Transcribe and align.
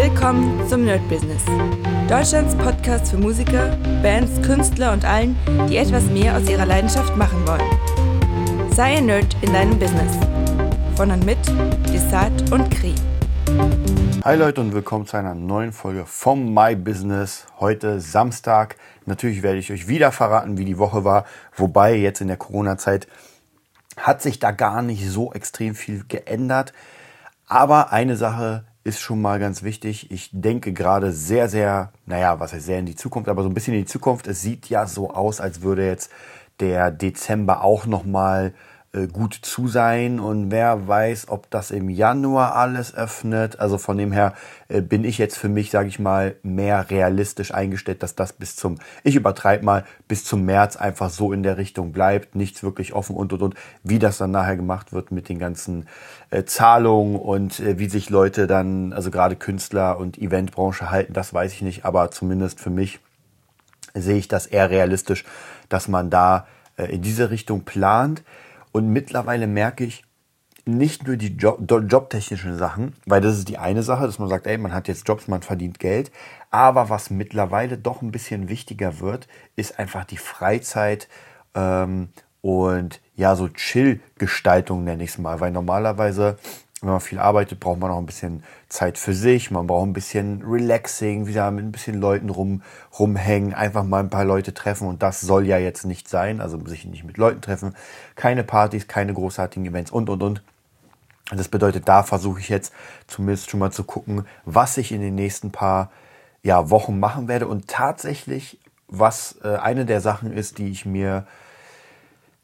Willkommen 0.00 0.64
zum 0.68 0.84
Nerd 0.84 1.08
Business. 1.08 1.42
Deutschlands 2.08 2.54
Podcast 2.54 3.10
für 3.10 3.18
Musiker, 3.18 3.76
Bands, 4.00 4.40
Künstler 4.46 4.92
und 4.92 5.04
allen, 5.04 5.36
die 5.68 5.76
etwas 5.76 6.04
mehr 6.04 6.36
aus 6.36 6.48
ihrer 6.48 6.66
Leidenschaft 6.66 7.16
machen 7.16 7.44
wollen. 7.44 8.70
Sei 8.70 8.98
ein 8.98 9.06
Nerd 9.06 9.36
in 9.40 9.52
deinem 9.52 9.76
Business. 9.76 10.16
Von 10.94 11.10
und 11.10 11.26
mit 11.26 11.38
Desart 11.92 12.52
und 12.52 12.70
Kri. 12.70 12.94
Hi 14.22 14.36
Leute 14.36 14.60
und 14.60 14.72
willkommen 14.72 15.04
zu 15.04 15.16
einer 15.16 15.34
neuen 15.34 15.72
Folge 15.72 16.06
vom 16.06 16.54
My 16.54 16.76
Business. 16.76 17.48
Heute 17.58 18.00
Samstag. 18.00 18.76
Natürlich 19.04 19.42
werde 19.42 19.58
ich 19.58 19.72
euch 19.72 19.88
wieder 19.88 20.12
verraten, 20.12 20.58
wie 20.58 20.64
die 20.64 20.78
Woche 20.78 21.02
war. 21.02 21.24
Wobei 21.56 21.96
jetzt 21.96 22.20
in 22.20 22.28
der 22.28 22.36
Corona-Zeit 22.36 23.08
hat 23.96 24.22
sich 24.22 24.38
da 24.38 24.52
gar 24.52 24.80
nicht 24.80 25.10
so 25.10 25.32
extrem 25.32 25.74
viel 25.74 26.04
geändert. 26.06 26.72
Aber 27.48 27.90
eine 27.90 28.14
Sache 28.14 28.62
ist 28.88 29.00
schon 29.00 29.20
mal 29.20 29.38
ganz 29.38 29.62
wichtig. 29.62 30.10
Ich 30.10 30.30
denke 30.32 30.72
gerade 30.72 31.12
sehr, 31.12 31.48
sehr, 31.48 31.92
naja, 32.06 32.40
was 32.40 32.52
heißt 32.52 32.64
sehr 32.66 32.78
in 32.78 32.86
die 32.86 32.96
Zukunft, 32.96 33.28
aber 33.28 33.42
so 33.42 33.48
ein 33.48 33.54
bisschen 33.54 33.74
in 33.74 33.80
die 33.80 33.86
Zukunft. 33.86 34.26
Es 34.26 34.40
sieht 34.40 34.68
ja 34.70 34.86
so 34.86 35.10
aus, 35.10 35.40
als 35.40 35.60
würde 35.60 35.86
jetzt 35.86 36.10
der 36.58 36.90
Dezember 36.90 37.62
auch 37.62 37.86
nochmal 37.86 38.54
gut 39.06 39.34
zu 39.34 39.68
sein 39.68 40.18
und 40.18 40.50
wer 40.50 40.88
weiß, 40.88 41.28
ob 41.28 41.50
das 41.50 41.70
im 41.70 41.90
Januar 41.90 42.56
alles 42.56 42.94
öffnet. 42.94 43.60
Also 43.60 43.76
von 43.76 43.98
dem 43.98 44.12
her 44.12 44.32
äh, 44.68 44.80
bin 44.80 45.04
ich 45.04 45.18
jetzt 45.18 45.36
für 45.36 45.50
mich, 45.50 45.70
sage 45.70 45.88
ich 45.88 45.98
mal, 45.98 46.36
mehr 46.42 46.88
realistisch 46.90 47.52
eingestellt, 47.52 48.02
dass 48.02 48.14
das 48.14 48.32
bis 48.32 48.56
zum, 48.56 48.78
ich 49.04 49.14
übertreibe 49.14 49.64
mal, 49.64 49.84
bis 50.08 50.24
zum 50.24 50.44
März 50.46 50.76
einfach 50.76 51.10
so 51.10 51.32
in 51.32 51.42
der 51.42 51.58
Richtung 51.58 51.92
bleibt, 51.92 52.34
nichts 52.34 52.62
wirklich 52.62 52.94
offen 52.94 53.14
und 53.14 53.32
und 53.32 53.42
und. 53.42 53.54
Wie 53.82 53.98
das 53.98 54.18
dann 54.18 54.30
nachher 54.30 54.56
gemacht 54.56 54.92
wird 54.92 55.12
mit 55.12 55.28
den 55.28 55.38
ganzen 55.38 55.86
äh, 56.30 56.44
Zahlungen 56.44 57.16
und 57.16 57.60
äh, 57.60 57.78
wie 57.78 57.90
sich 57.90 58.08
Leute 58.08 58.46
dann, 58.46 58.94
also 58.94 59.10
gerade 59.10 59.36
Künstler 59.36 59.98
und 59.98 60.16
Eventbranche 60.16 60.90
halten, 60.90 61.12
das 61.12 61.34
weiß 61.34 61.52
ich 61.52 61.62
nicht, 61.62 61.84
aber 61.84 62.10
zumindest 62.10 62.58
für 62.58 62.70
mich 62.70 63.00
sehe 63.94 64.16
ich 64.16 64.28
das 64.28 64.46
eher 64.46 64.70
realistisch, 64.70 65.24
dass 65.68 65.88
man 65.88 66.10
da 66.10 66.46
äh, 66.76 66.86
in 66.86 67.02
diese 67.02 67.30
Richtung 67.30 67.62
plant. 67.62 68.22
Und 68.78 68.90
mittlerweile 68.92 69.48
merke 69.48 69.82
ich 69.82 70.04
nicht 70.64 71.04
nur 71.04 71.16
die 71.16 71.36
Job, 71.36 71.58
jobtechnischen 71.68 72.56
Sachen, 72.56 72.94
weil 73.06 73.20
das 73.20 73.36
ist 73.36 73.48
die 73.48 73.58
eine 73.58 73.82
Sache, 73.82 74.06
dass 74.06 74.20
man 74.20 74.28
sagt, 74.28 74.46
ey, 74.46 74.56
man 74.56 74.72
hat 74.72 74.86
jetzt 74.86 75.08
Jobs, 75.08 75.26
man 75.26 75.42
verdient 75.42 75.80
Geld. 75.80 76.12
Aber 76.52 76.88
was 76.88 77.10
mittlerweile 77.10 77.76
doch 77.76 78.02
ein 78.02 78.12
bisschen 78.12 78.48
wichtiger 78.48 79.00
wird, 79.00 79.26
ist 79.56 79.80
einfach 79.80 80.04
die 80.04 80.16
Freizeit 80.16 81.08
ähm, 81.56 82.10
und 82.40 83.00
ja, 83.16 83.34
so 83.34 83.48
Chill-Gestaltung 83.48 84.84
nenne 84.84 85.02
ich 85.02 85.10
es 85.10 85.18
mal. 85.18 85.40
Weil 85.40 85.50
normalerweise 85.50 86.38
wenn 86.80 86.90
man 86.90 87.00
viel 87.00 87.18
arbeitet, 87.18 87.58
braucht 87.58 87.80
man 87.80 87.90
auch 87.90 87.98
ein 87.98 88.06
bisschen 88.06 88.44
Zeit 88.68 88.98
für 88.98 89.12
sich. 89.12 89.50
Man 89.50 89.66
braucht 89.66 89.88
ein 89.88 89.92
bisschen 89.92 90.42
Relaxing, 90.42 91.26
wieder 91.26 91.50
mit 91.50 91.64
ein 91.64 91.72
bisschen 91.72 92.00
Leuten 92.00 92.30
rum, 92.30 92.62
rumhängen, 92.98 93.52
einfach 93.52 93.82
mal 93.82 94.00
ein 94.00 94.10
paar 94.10 94.24
Leute 94.24 94.54
treffen. 94.54 94.86
Und 94.86 95.02
das 95.02 95.20
soll 95.20 95.46
ja 95.46 95.58
jetzt 95.58 95.84
nicht 95.84 96.08
sein. 96.08 96.40
Also 96.40 96.64
sich 96.66 96.84
nicht 96.84 97.04
mit 97.04 97.16
Leuten 97.16 97.40
treffen. 97.40 97.74
Keine 98.14 98.44
Partys, 98.44 98.86
keine 98.86 99.12
großartigen 99.12 99.66
Events 99.66 99.90
und, 99.90 100.08
und, 100.08 100.22
und. 100.22 100.42
Das 101.30 101.48
bedeutet, 101.48 101.88
da 101.88 102.04
versuche 102.04 102.40
ich 102.40 102.48
jetzt 102.48 102.72
zumindest 103.06 103.50
schon 103.50 103.60
mal 103.60 103.72
zu 103.72 103.84
gucken, 103.84 104.24
was 104.44 104.78
ich 104.78 104.92
in 104.92 105.00
den 105.00 105.14
nächsten 105.14 105.50
paar 105.50 105.90
ja, 106.42 106.70
Wochen 106.70 107.00
machen 107.00 107.28
werde. 107.28 107.48
Und 107.48 107.68
tatsächlich, 107.68 108.58
was 108.86 109.38
äh, 109.42 109.56
eine 109.56 109.84
der 109.84 110.00
Sachen 110.00 110.32
ist, 110.32 110.58
die 110.58 110.70
ich 110.70 110.86
mir 110.86 111.26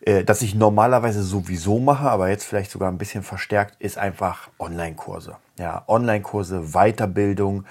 äh, 0.04 0.24
das 0.24 0.42
ich 0.42 0.54
normalerweise 0.54 1.22
sowieso 1.22 1.78
mache, 1.78 2.10
aber 2.10 2.28
jetzt 2.28 2.44
vielleicht 2.44 2.70
sogar 2.70 2.90
ein 2.90 2.98
bisschen 2.98 3.22
verstärkt, 3.22 3.80
ist 3.80 3.98
einfach 3.98 4.50
Online-Kurse. 4.58 5.36
Ja, 5.58 5.84
Online-Kurse, 5.86 6.72
Weiterbildung, 6.72 7.64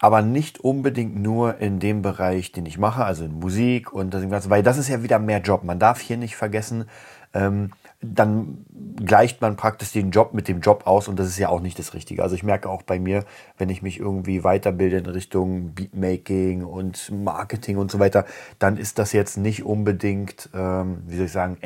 aber 0.00 0.22
nicht 0.22 0.60
unbedingt 0.60 1.16
nur 1.16 1.58
in 1.58 1.80
dem 1.80 2.02
Bereich, 2.02 2.52
den 2.52 2.66
ich 2.66 2.78
mache, 2.78 3.04
also 3.04 3.24
in 3.24 3.38
Musik 3.38 3.92
und 3.92 4.14
das 4.14 4.28
Ganze, 4.28 4.50
weil 4.50 4.62
das 4.62 4.78
ist 4.78 4.88
ja 4.88 5.02
wieder 5.02 5.18
mehr 5.18 5.40
Job. 5.40 5.64
Man 5.64 5.78
darf 5.78 6.00
hier 6.00 6.16
nicht 6.16 6.36
vergessen, 6.36 6.86
ähm, 7.34 7.70
dann 8.12 8.64
gleicht 9.04 9.40
man 9.40 9.56
praktisch 9.56 9.92
den 9.92 10.10
Job 10.10 10.34
mit 10.34 10.48
dem 10.48 10.60
Job 10.60 10.86
aus 10.86 11.08
und 11.08 11.18
das 11.18 11.26
ist 11.26 11.38
ja 11.38 11.48
auch 11.48 11.60
nicht 11.60 11.78
das 11.78 11.94
Richtige. 11.94 12.22
Also 12.22 12.34
ich 12.34 12.42
merke 12.42 12.68
auch 12.68 12.82
bei 12.82 12.98
mir, 12.98 13.24
wenn 13.58 13.68
ich 13.68 13.82
mich 13.82 13.98
irgendwie 13.98 14.44
weiterbilde 14.44 14.98
in 14.98 15.06
Richtung 15.06 15.74
Beatmaking 15.74 16.64
und 16.64 17.10
Marketing 17.10 17.76
und 17.76 17.90
so 17.90 17.98
weiter, 17.98 18.24
dann 18.58 18.76
ist 18.76 18.98
das 18.98 19.12
jetzt 19.12 19.36
nicht 19.36 19.64
unbedingt, 19.64 20.50
ähm, 20.54 21.02
wie 21.06 21.16
soll 21.16 21.26
ich 21.26 21.32
sagen, 21.32 21.58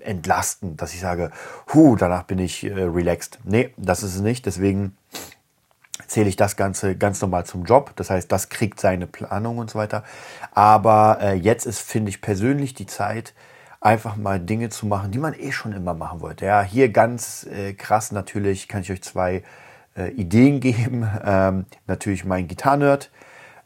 entlastend, 0.00 0.80
dass 0.80 0.94
ich 0.94 1.00
sage, 1.00 1.30
hu, 1.72 1.96
danach 1.96 2.24
bin 2.24 2.38
ich 2.38 2.64
äh, 2.64 2.72
relaxed. 2.72 3.38
Nee, 3.44 3.72
das 3.76 4.02
ist 4.02 4.14
es 4.14 4.20
nicht. 4.20 4.46
Deswegen 4.46 4.96
zähle 6.06 6.28
ich 6.28 6.36
das 6.36 6.56
Ganze 6.56 6.96
ganz 6.96 7.20
normal 7.20 7.44
zum 7.46 7.64
Job. 7.64 7.92
Das 7.96 8.10
heißt, 8.10 8.30
das 8.30 8.48
kriegt 8.48 8.80
seine 8.80 9.06
Planung 9.06 9.58
und 9.58 9.70
so 9.70 9.78
weiter. 9.78 10.04
Aber 10.52 11.18
äh, 11.20 11.34
jetzt 11.34 11.66
ist, 11.66 11.80
finde 11.80 12.10
ich 12.10 12.20
persönlich, 12.20 12.74
die 12.74 12.86
Zeit, 12.86 13.34
einfach 13.86 14.16
mal 14.16 14.40
Dinge 14.40 14.68
zu 14.68 14.84
machen, 14.84 15.12
die 15.12 15.18
man 15.18 15.32
eh 15.32 15.52
schon 15.52 15.72
immer 15.72 15.94
machen 15.94 16.20
wollte. 16.20 16.44
Ja, 16.44 16.62
hier 16.62 16.88
ganz 16.88 17.46
äh, 17.46 17.72
krass 17.72 18.10
natürlich 18.10 18.66
kann 18.66 18.82
ich 18.82 18.90
euch 18.90 19.02
zwei 19.02 19.44
äh, 19.96 20.10
Ideen 20.10 20.60
geben. 20.68 21.08
Ähm, 21.24 21.66
natürlich 21.86 22.24
mein 22.24 22.48
Gitarrenerd. 22.48 23.10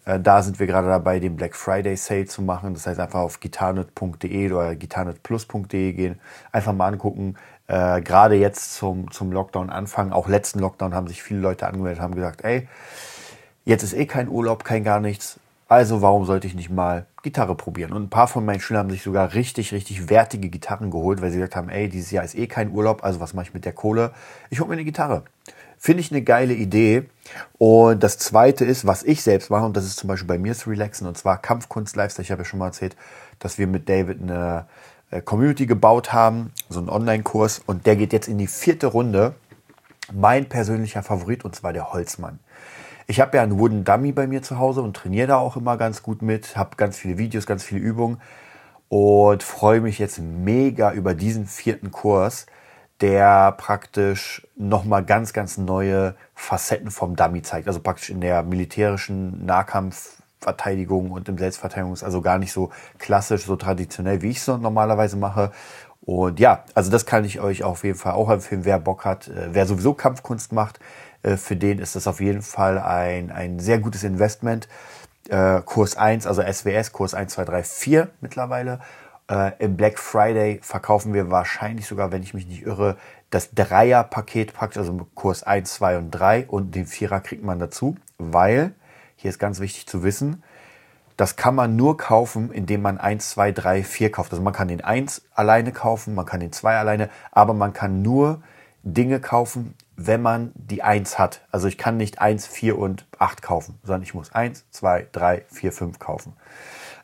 Äh, 0.05 0.21
da 0.21 0.43
sind 0.43 0.61
wir 0.61 0.67
gerade 0.67 0.89
dabei, 0.89 1.21
den 1.21 1.37
Black 1.37 1.57
Friday 1.57 1.97
Sale 1.97 2.27
zu 2.27 2.43
machen. 2.43 2.75
Das 2.75 2.87
heißt, 2.87 3.01
einfach 3.01 3.21
auf 3.21 3.41
gitarrenerd.de 3.41 4.53
oder 4.53 4.77
gitarrenerdplus.de 4.77 5.93
gehen. 5.95 6.21
Einfach 6.53 6.75
mal 6.75 6.89
angucken. 6.89 7.37
Äh, 7.67 8.03
gerade 8.03 8.35
jetzt 8.35 8.75
zum, 8.75 9.11
zum 9.11 9.33
Lockdown-Anfang, 9.33 10.13
auch 10.13 10.29
letzten 10.29 10.59
Lockdown 10.59 10.95
haben 10.95 11.09
sich 11.09 11.23
viele 11.23 11.41
Leute 11.41 11.67
angemeldet, 11.67 12.03
haben 12.03 12.15
gesagt, 12.15 12.45
ey, 12.45 12.69
jetzt 13.65 13.85
ist 13.85 13.95
eh 13.95 14.05
kein 14.05 14.29
Urlaub, 14.29 14.65
kein 14.65 14.85
gar 14.85 15.01
nichts 15.01 15.41
also 15.71 16.03
warum 16.03 16.25
sollte 16.25 16.49
ich 16.49 16.57
nicht 16.57 16.69
mal 16.69 17.07
Gitarre 17.23 17.55
probieren? 17.55 17.93
Und 17.93 18.05
ein 18.05 18.11
paar 18.11 18.29
von 18.29 18.45
meinen 18.45 18.61
Schülern 18.61 18.85
haben 18.85 18.91
sich 18.91 19.03
sogar 19.03 19.35
richtig, 19.35 19.73
richtig 19.73 20.09
wertige 20.09 20.49
Gitarren 20.49 20.91
geholt, 20.91 21.21
weil 21.21 21.31
sie 21.31 21.37
gesagt 21.37 21.57
haben, 21.57 21.69
ey, 21.69 21.89
dieses 21.89 22.11
Jahr 22.11 22.25
ist 22.25 22.37
eh 22.37 22.47
kein 22.47 22.71
Urlaub, 22.71 23.05
also 23.05 23.21
was 23.21 23.35
mache 23.35 23.47
ich 23.47 23.55
mit 23.55 23.65
der 23.65 23.73
Kohle? 23.73 24.13
Ich 24.51 24.61
hole 24.61 24.69
mir 24.69 24.75
eine 24.75 24.85
Gitarre. 24.85 25.25
Finde 25.79 26.01
ich 26.01 26.11
eine 26.11 26.23
geile 26.23 26.53
Idee. 26.53 27.09
Und 27.57 28.03
das 28.03 28.19
zweite 28.19 28.65
ist, 28.65 28.87
was 28.87 29.03
ich 29.03 29.23
selbst 29.23 29.51
mache, 29.51 29.65
und 29.65 29.77
das 29.77 29.87
ist 29.87 29.99
zum 29.99 30.09
Beispiel 30.09 30.29
bei 30.29 30.39
mir 30.39 30.55
zu 30.55 30.69
relaxen, 30.69 31.07
und 31.07 31.17
zwar 31.17 31.39
Kampfkunst 31.39 31.97
Lifestyle. 31.97 32.25
Ich 32.25 32.31
habe 32.31 32.43
ja 32.43 32.45
schon 32.45 32.59
mal 32.59 32.67
erzählt, 32.67 32.97
dass 33.39 33.57
wir 33.57 33.67
mit 33.67 33.89
David 33.89 34.21
eine 34.21 34.67
äh, 35.11 35.23
Community 35.23 35.67
gebaut 35.67 36.13
haben, 36.13 36.53
so 36.69 36.81
einen 36.81 36.91
Online-Kurs, 36.91 37.63
und 37.65 37.87
der 37.87 37.97
geht 37.97 38.13
jetzt 38.13 38.29
in 38.29 38.37
die 38.37 38.47
vierte 38.47 38.89
Runde. 38.89 39.35
Mein 40.13 40.49
persönlicher 40.49 41.03
Favorit, 41.03 41.45
und 41.45 41.55
zwar 41.55 41.73
der 41.73 41.93
Holzmann. 41.93 42.41
Ich 43.11 43.19
habe 43.19 43.37
ja 43.37 43.43
einen 43.43 43.59
Wooden 43.59 43.83
Dummy 43.83 44.13
bei 44.13 44.29
mir 44.29 44.41
zu 44.41 44.61
Hause 44.61 44.83
und 44.83 44.95
trainiere 44.97 45.27
da 45.27 45.37
auch 45.37 45.57
immer 45.57 45.77
ganz 45.77 46.05
gut 46.05 46.23
mit, 46.23 46.57
habe 46.57 46.77
ganz 46.77 46.97
viele 46.97 47.19
Videos, 47.19 47.45
ganz 47.45 47.65
viele 47.65 47.81
Übungen 47.81 48.21
und 48.89 49.43
freue 49.43 49.81
mich 49.81 49.99
jetzt 49.99 50.21
mega 50.21 50.93
über 50.93 51.15
diesen 51.15 51.47
vierten 51.47 51.91
Kurs, 51.91 52.47
der 53.01 53.51
praktisch 53.51 54.47
nochmal 54.55 55.05
ganz, 55.05 55.33
ganz 55.33 55.59
neue 55.59 56.15
Facetten 56.37 56.93
vom 56.93 57.17
Dummy 57.17 57.43
zeigt. 57.43 57.67
Also 57.67 57.81
praktisch 57.81 58.11
in 58.11 58.21
der 58.21 58.45
militärischen 58.45 59.45
Nahkampfverteidigung 59.45 61.11
und 61.11 61.29
im 61.29 61.37
Selbstverteidigungs, 61.37 62.05
also 62.05 62.21
gar 62.21 62.39
nicht 62.39 62.53
so 62.53 62.71
klassisch, 63.01 63.45
so 63.45 63.57
traditionell, 63.57 64.23
wie 64.23 64.31
ich 64.31 64.37
es 64.37 64.47
normalerweise 64.47 65.17
mache. 65.17 65.51
Und 66.03 66.39
ja, 66.39 66.65
also 66.75 66.93
das 66.93 67.07
kann 67.07 67.25
ich 67.25 67.41
euch 67.41 67.65
auf 67.65 67.83
jeden 67.83 67.99
Fall 67.99 68.13
auch 68.13 68.31
empfehlen, 68.31 68.65
wer 68.65 68.79
Bock 68.79 69.05
hat, 69.05 69.27
äh, 69.27 69.49
wer 69.51 69.67
sowieso 69.67 69.95
Kampfkunst 69.95 70.53
macht, 70.53 70.79
für 71.23 71.57
den 71.57 71.79
ist 71.79 71.97
das 71.97 72.07
auf 72.07 72.21
jeden 72.21 72.43
Fall 72.43 72.79
ein, 72.79 73.31
ein 73.31 73.59
sehr 73.59 73.79
gutes 73.79 74.05
Investment. 74.05 74.69
Äh, 75.29 75.61
Kurs 75.63 75.97
1, 75.97 76.27
also 76.27 76.43
SWS, 76.43 76.93
Kurs 76.93 77.15
1, 77.15 77.33
2, 77.35 77.45
3, 77.45 77.63
4 77.63 78.09
mittlerweile. 78.21 78.81
Äh, 79.31 79.53
Im 79.59 79.77
Black 79.77 79.99
Friday 79.99 80.59
verkaufen 80.63 81.13
wir 81.13 81.31
wahrscheinlich 81.31 81.87
sogar, 81.87 82.11
wenn 82.11 82.23
ich 82.23 82.35
mich 82.35 82.47
nicht 82.47 82.63
irre, 82.63 82.97
das 83.31 83.55
Dreier-Paket 83.55 84.55
packt, 84.55 84.77
also 84.77 85.07
Kurs 85.15 85.45
1, 85.45 85.73
2 85.75 85.99
und 85.99 86.11
3 86.11 86.47
und 86.47 86.75
den 86.75 86.87
Vierer 86.87 87.21
kriegt 87.21 87.45
man 87.45 87.61
dazu, 87.61 87.97
weil, 88.19 88.75
hier 89.15 89.31
ist 89.31 89.39
ganz 89.39 89.61
wichtig 89.61 89.87
zu 89.87 90.03
wissen, 90.03 90.43
das 91.17 91.37
kann 91.37 91.55
man 91.55 91.77
nur 91.77 91.97
kaufen, 91.97 92.51
indem 92.51 92.83
man 92.83 92.99
1, 92.99 93.31
2, 93.31 93.53
3, 93.53 93.85
4 93.85 94.11
kauft. 94.11 94.33
Also 94.33 94.43
man 94.43 94.55
kann 94.55 94.69
den 94.69 94.83
1 94.83 95.23
alleine 95.35 95.71
kaufen, 95.71 96.15
man 96.15 96.25
kann 96.25 96.41
den 96.41 96.51
2 96.51 96.79
alleine, 96.79 97.11
aber 97.31 97.53
man 97.53 97.73
kann 97.73 98.03
nur 98.03 98.43
Dinge 98.83 99.21
kaufen, 99.21 99.75
wenn 99.97 100.23
man 100.23 100.53
die 100.55 100.83
1 100.83 101.19
hat. 101.19 101.43
Also 101.51 101.69
ich 101.69 101.77
kann 101.77 101.97
nicht 101.97 102.21
1, 102.21 102.47
4 102.47 102.79
und 102.79 103.07
8 103.19 103.43
kaufen, 103.43 103.79
sondern 103.83 104.03
ich 104.03 104.15
muss 104.15 104.33
1, 104.33 104.65
2, 104.71 105.09
3, 105.13 105.45
4, 105.49 105.73
5 105.73 105.99
kaufen. 105.99 106.33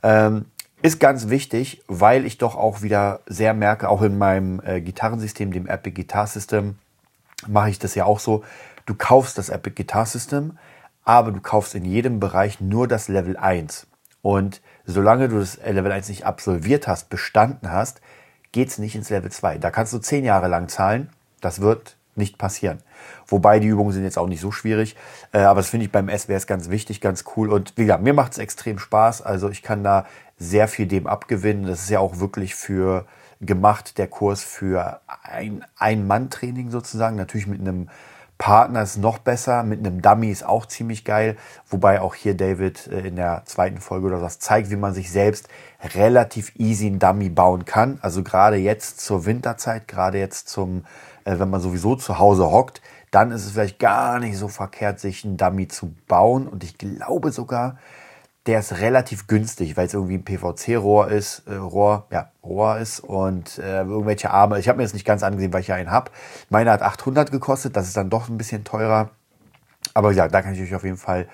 Ähm, 0.02 0.46
ist 0.82 1.00
ganz 1.00 1.28
wichtig, 1.28 1.82
weil 1.88 2.24
ich 2.24 2.38
doch 2.38 2.54
auch 2.54 2.82
wieder 2.82 3.20
sehr 3.26 3.54
merke, 3.54 3.88
auch 3.88 4.02
in 4.02 4.18
meinem 4.18 4.60
äh, 4.64 4.80
Gitarrensystem, 4.80 5.50
dem 5.50 5.66
Epic 5.66 5.94
Guitar 5.94 6.26
System, 6.26 6.78
mache 7.46 7.70
ich 7.70 7.78
das 7.78 7.94
ja 7.94 8.04
auch 8.04 8.20
so. 8.20 8.44
Du 8.86 8.94
kaufst 8.94 9.36
das 9.36 9.48
Epic 9.48 9.74
Guitar 9.74 10.06
System, 10.06 10.58
aber 11.04 11.32
du 11.32 11.40
kaufst 11.40 11.74
in 11.74 11.84
jedem 11.84 12.20
Bereich 12.20 12.60
nur 12.60 12.88
das 12.88 13.08
Level 13.08 13.36
1. 13.36 13.86
Und 14.22 14.60
solange 14.84 15.28
du 15.28 15.38
das 15.38 15.58
Level 15.58 15.92
1 15.92 16.08
nicht 16.08 16.26
absolviert 16.26 16.88
hast, 16.88 17.10
bestanden 17.10 17.70
hast, 17.70 18.00
geht 18.52 18.68
es 18.68 18.78
nicht 18.78 18.94
ins 18.94 19.10
Level 19.10 19.30
2. 19.30 19.58
Da 19.58 19.70
kannst 19.70 19.92
du 19.92 19.98
10 19.98 20.24
Jahre 20.24 20.48
lang 20.48 20.68
zahlen. 20.68 21.10
Das 21.40 21.60
wird 21.60 21.96
nicht 22.16 22.38
passieren. 22.38 22.78
Wobei 23.26 23.60
die 23.60 23.68
Übungen 23.68 23.92
sind 23.92 24.04
jetzt 24.04 24.18
auch 24.18 24.26
nicht 24.26 24.40
so 24.40 24.50
schwierig, 24.50 24.96
äh, 25.32 25.40
aber 25.40 25.60
das 25.60 25.68
finde 25.68 25.86
ich 25.86 25.92
beim 25.92 26.08
SWS 26.08 26.46
ganz 26.46 26.70
wichtig, 26.70 27.00
ganz 27.00 27.24
cool. 27.36 27.52
Und 27.52 27.74
wie 27.76 27.82
gesagt, 27.82 28.02
mir 28.02 28.14
macht 28.14 28.32
es 28.32 28.38
extrem 28.38 28.78
Spaß. 28.78 29.22
Also 29.22 29.50
ich 29.50 29.62
kann 29.62 29.84
da 29.84 30.06
sehr 30.38 30.68
viel 30.68 30.86
dem 30.86 31.06
abgewinnen. 31.06 31.66
Das 31.66 31.82
ist 31.82 31.90
ja 31.90 32.00
auch 32.00 32.18
wirklich 32.18 32.54
für 32.54 33.06
gemacht, 33.40 33.98
der 33.98 34.08
Kurs 34.08 34.42
für 34.42 35.00
ein 35.22 35.64
Ein-Mann-Training 35.78 36.70
sozusagen. 36.70 37.16
Natürlich 37.16 37.46
mit 37.46 37.60
einem 37.60 37.88
Partner 38.38 38.82
ist 38.82 38.98
noch 38.98 39.18
besser, 39.18 39.62
mit 39.62 39.78
einem 39.78 40.02
Dummy 40.02 40.30
ist 40.30 40.44
auch 40.44 40.66
ziemlich 40.66 41.04
geil. 41.04 41.36
Wobei 41.68 42.00
auch 42.00 42.14
hier 42.14 42.36
David 42.36 42.86
äh, 42.86 43.08
in 43.08 43.16
der 43.16 43.42
zweiten 43.46 43.78
Folge 43.78 44.06
oder 44.06 44.22
was 44.22 44.38
zeigt, 44.38 44.70
wie 44.70 44.76
man 44.76 44.94
sich 44.94 45.10
selbst 45.10 45.48
relativ 45.94 46.52
easy 46.56 46.86
ein 46.86 46.98
Dummy 46.98 47.30
bauen 47.30 47.64
kann. 47.64 47.98
Also 48.02 48.22
gerade 48.22 48.56
jetzt 48.56 49.00
zur 49.00 49.24
Winterzeit, 49.26 49.88
gerade 49.88 50.18
jetzt 50.18 50.48
zum, 50.48 50.84
wenn 51.26 51.50
man 51.50 51.60
sowieso 51.60 51.96
zu 51.96 52.18
Hause 52.18 52.50
hockt, 52.50 52.80
dann 53.10 53.30
ist 53.30 53.44
es 53.44 53.52
vielleicht 53.52 53.78
gar 53.78 54.18
nicht 54.18 54.36
so 54.36 54.48
verkehrt, 54.48 55.00
sich 55.00 55.24
ein 55.24 55.36
Dummy 55.36 55.68
zu 55.68 55.94
bauen. 56.06 56.46
Und 56.46 56.64
ich 56.64 56.78
glaube 56.78 57.32
sogar, 57.32 57.78
der 58.46 58.60
ist 58.60 58.78
relativ 58.78 59.26
günstig, 59.26 59.76
weil 59.76 59.86
es 59.86 59.94
irgendwie 59.94 60.18
ein 60.18 60.24
PVC-Rohr 60.24 61.08
ist, 61.08 61.42
äh, 61.48 61.54
Rohr, 61.54 62.06
ja, 62.10 62.30
Rohr 62.44 62.78
ist 62.78 63.00
und 63.00 63.58
äh, 63.58 63.80
irgendwelche 63.82 64.30
Arme. 64.30 64.58
Ich 64.58 64.68
habe 64.68 64.78
mir 64.78 64.84
das 64.84 64.94
nicht 64.94 65.04
ganz 65.04 65.22
angesehen, 65.22 65.52
weil 65.52 65.62
ich 65.62 65.68
ja 65.68 65.74
einen 65.74 65.90
habe. 65.90 66.10
Meiner 66.48 66.72
hat 66.72 66.82
800 66.82 67.30
gekostet, 67.30 67.76
das 67.76 67.88
ist 67.88 67.96
dann 67.96 68.10
doch 68.10 68.28
ein 68.28 68.38
bisschen 68.38 68.64
teurer. 68.64 69.10
Aber 69.94 70.12
ja, 70.12 70.28
da 70.28 70.42
kann 70.42 70.54
ich 70.54 70.60
euch 70.60 70.74
auf 70.74 70.84
jeden 70.84 70.96
Fall 70.96 71.28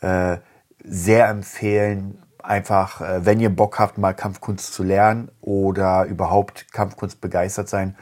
äh, 0.00 0.38
sehr 0.84 1.28
empfehlen, 1.28 2.22
einfach, 2.42 3.00
äh, 3.00 3.24
wenn 3.24 3.40
ihr 3.40 3.50
Bock 3.50 3.78
habt, 3.78 3.98
mal 3.98 4.14
Kampfkunst 4.14 4.72
zu 4.72 4.82
lernen 4.82 5.30
oder 5.40 6.04
überhaupt 6.06 6.72
Kampfkunst 6.72 7.20
begeistert 7.20 7.68
sein. 7.68 7.96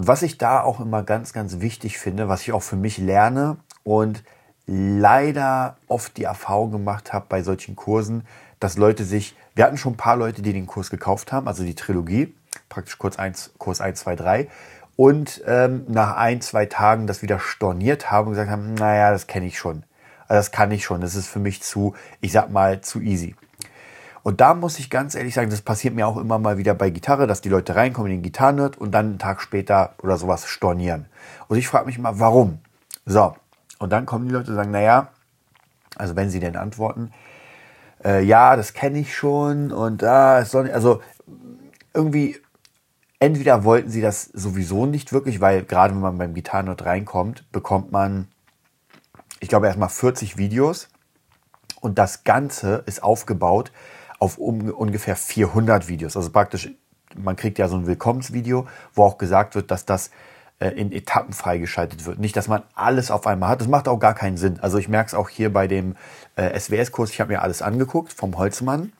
Was 0.00 0.22
ich 0.22 0.38
da 0.38 0.60
auch 0.60 0.78
immer 0.78 1.02
ganz, 1.02 1.32
ganz 1.32 1.58
wichtig 1.58 1.98
finde, 1.98 2.28
was 2.28 2.42
ich 2.42 2.52
auch 2.52 2.62
für 2.62 2.76
mich 2.76 2.98
lerne 2.98 3.56
und 3.82 4.22
leider 4.64 5.76
oft 5.88 6.16
die 6.16 6.22
Erfahrung 6.22 6.70
gemacht 6.70 7.12
habe 7.12 7.26
bei 7.28 7.42
solchen 7.42 7.74
Kursen, 7.74 8.24
dass 8.60 8.76
Leute 8.76 9.02
sich, 9.02 9.34
wir 9.56 9.64
hatten 9.64 9.76
schon 9.76 9.94
ein 9.94 9.96
paar 9.96 10.14
Leute, 10.14 10.40
die 10.40 10.52
den 10.52 10.68
Kurs 10.68 10.90
gekauft 10.90 11.32
haben, 11.32 11.48
also 11.48 11.64
die 11.64 11.74
Trilogie, 11.74 12.32
praktisch 12.68 12.96
Kurs 12.96 13.18
1, 13.18 13.54
Kurs 13.58 13.80
1 13.80 13.98
2, 13.98 14.14
3, 14.14 14.48
und 14.94 15.42
ähm, 15.48 15.84
nach 15.88 16.16
ein, 16.16 16.42
zwei 16.42 16.66
Tagen 16.66 17.08
das 17.08 17.22
wieder 17.22 17.40
storniert 17.40 18.08
haben 18.08 18.28
und 18.28 18.34
gesagt 18.34 18.52
haben, 18.52 18.74
naja, 18.74 19.10
das 19.10 19.26
kenne 19.26 19.46
ich 19.46 19.58
schon. 19.58 19.82
Also 20.28 20.38
das 20.38 20.52
kann 20.52 20.70
ich 20.70 20.84
schon, 20.84 21.00
das 21.00 21.16
ist 21.16 21.26
für 21.26 21.40
mich 21.40 21.60
zu, 21.60 21.96
ich 22.20 22.30
sag 22.30 22.50
mal, 22.50 22.82
zu 22.82 23.00
easy. 23.00 23.34
Und 24.28 24.42
da 24.42 24.52
muss 24.52 24.78
ich 24.78 24.90
ganz 24.90 25.14
ehrlich 25.14 25.32
sagen, 25.32 25.48
das 25.48 25.62
passiert 25.62 25.94
mir 25.94 26.06
auch 26.06 26.18
immer 26.18 26.38
mal 26.38 26.58
wieder 26.58 26.74
bei 26.74 26.90
Gitarre, 26.90 27.26
dass 27.26 27.40
die 27.40 27.48
Leute 27.48 27.74
reinkommen 27.76 28.12
in 28.12 28.18
den 28.18 28.22
Gitarrenhirt 28.22 28.76
und 28.76 28.90
dann 28.90 29.06
einen 29.06 29.18
Tag 29.18 29.40
später 29.40 29.94
oder 30.02 30.18
sowas 30.18 30.46
stornieren. 30.46 31.06
Und 31.48 31.56
ich 31.56 31.66
frage 31.66 31.86
mich 31.86 31.98
mal, 31.98 32.20
warum? 32.20 32.58
So, 33.06 33.34
und 33.78 33.90
dann 33.90 34.04
kommen 34.04 34.28
die 34.28 34.34
Leute 34.34 34.50
und 34.50 34.56
sagen, 34.56 34.70
naja, 34.70 35.08
also 35.96 36.14
wenn 36.14 36.28
sie 36.28 36.40
denn 36.40 36.56
antworten, 36.56 37.10
äh, 38.04 38.22
ja, 38.22 38.54
das 38.54 38.74
kenne 38.74 38.98
ich 38.98 39.16
schon 39.16 39.72
und 39.72 40.04
ah, 40.04 40.40
es 40.40 40.50
soll, 40.50 40.70
also 40.72 41.00
irgendwie, 41.94 42.36
entweder 43.20 43.64
wollten 43.64 43.88
sie 43.88 44.02
das 44.02 44.24
sowieso 44.24 44.84
nicht 44.84 45.10
wirklich, 45.10 45.40
weil 45.40 45.64
gerade 45.64 45.94
wenn 45.94 46.02
man 46.02 46.18
beim 46.18 46.34
Gitarrenort 46.34 46.84
reinkommt, 46.84 47.50
bekommt 47.50 47.92
man, 47.92 48.28
ich 49.40 49.48
glaube, 49.48 49.68
erstmal 49.68 49.88
40 49.88 50.36
Videos 50.36 50.90
und 51.80 51.98
das 51.98 52.24
Ganze 52.24 52.82
ist 52.84 53.02
aufgebaut 53.02 53.72
auf 54.18 54.38
um, 54.38 54.70
ungefähr 54.70 55.16
400 55.16 55.88
Videos. 55.88 56.16
Also 56.16 56.30
praktisch, 56.30 56.70
man 57.16 57.36
kriegt 57.36 57.58
ja 57.58 57.68
so 57.68 57.76
ein 57.76 57.86
Willkommensvideo, 57.86 58.66
wo 58.94 59.04
auch 59.04 59.18
gesagt 59.18 59.54
wird, 59.54 59.70
dass 59.70 59.84
das 59.84 60.10
äh, 60.60 60.70
in 60.70 60.92
Etappen 60.92 61.32
freigeschaltet 61.32 62.04
wird. 62.04 62.18
Nicht, 62.18 62.36
dass 62.36 62.48
man 62.48 62.62
alles 62.74 63.10
auf 63.10 63.26
einmal 63.26 63.50
hat. 63.50 63.60
Das 63.60 63.68
macht 63.68 63.88
auch 63.88 63.98
gar 63.98 64.14
keinen 64.14 64.36
Sinn. 64.36 64.58
Also 64.60 64.78
ich 64.78 64.88
merke 64.88 65.08
es 65.08 65.14
auch 65.14 65.28
hier 65.28 65.52
bei 65.52 65.68
dem 65.68 65.96
äh, 66.36 66.58
SWS-Kurs. 66.58 67.10
Ich 67.10 67.20
habe 67.20 67.32
mir 67.32 67.42
alles 67.42 67.62
angeguckt 67.62 68.12
vom 68.12 68.36
Holzmann 68.36 68.92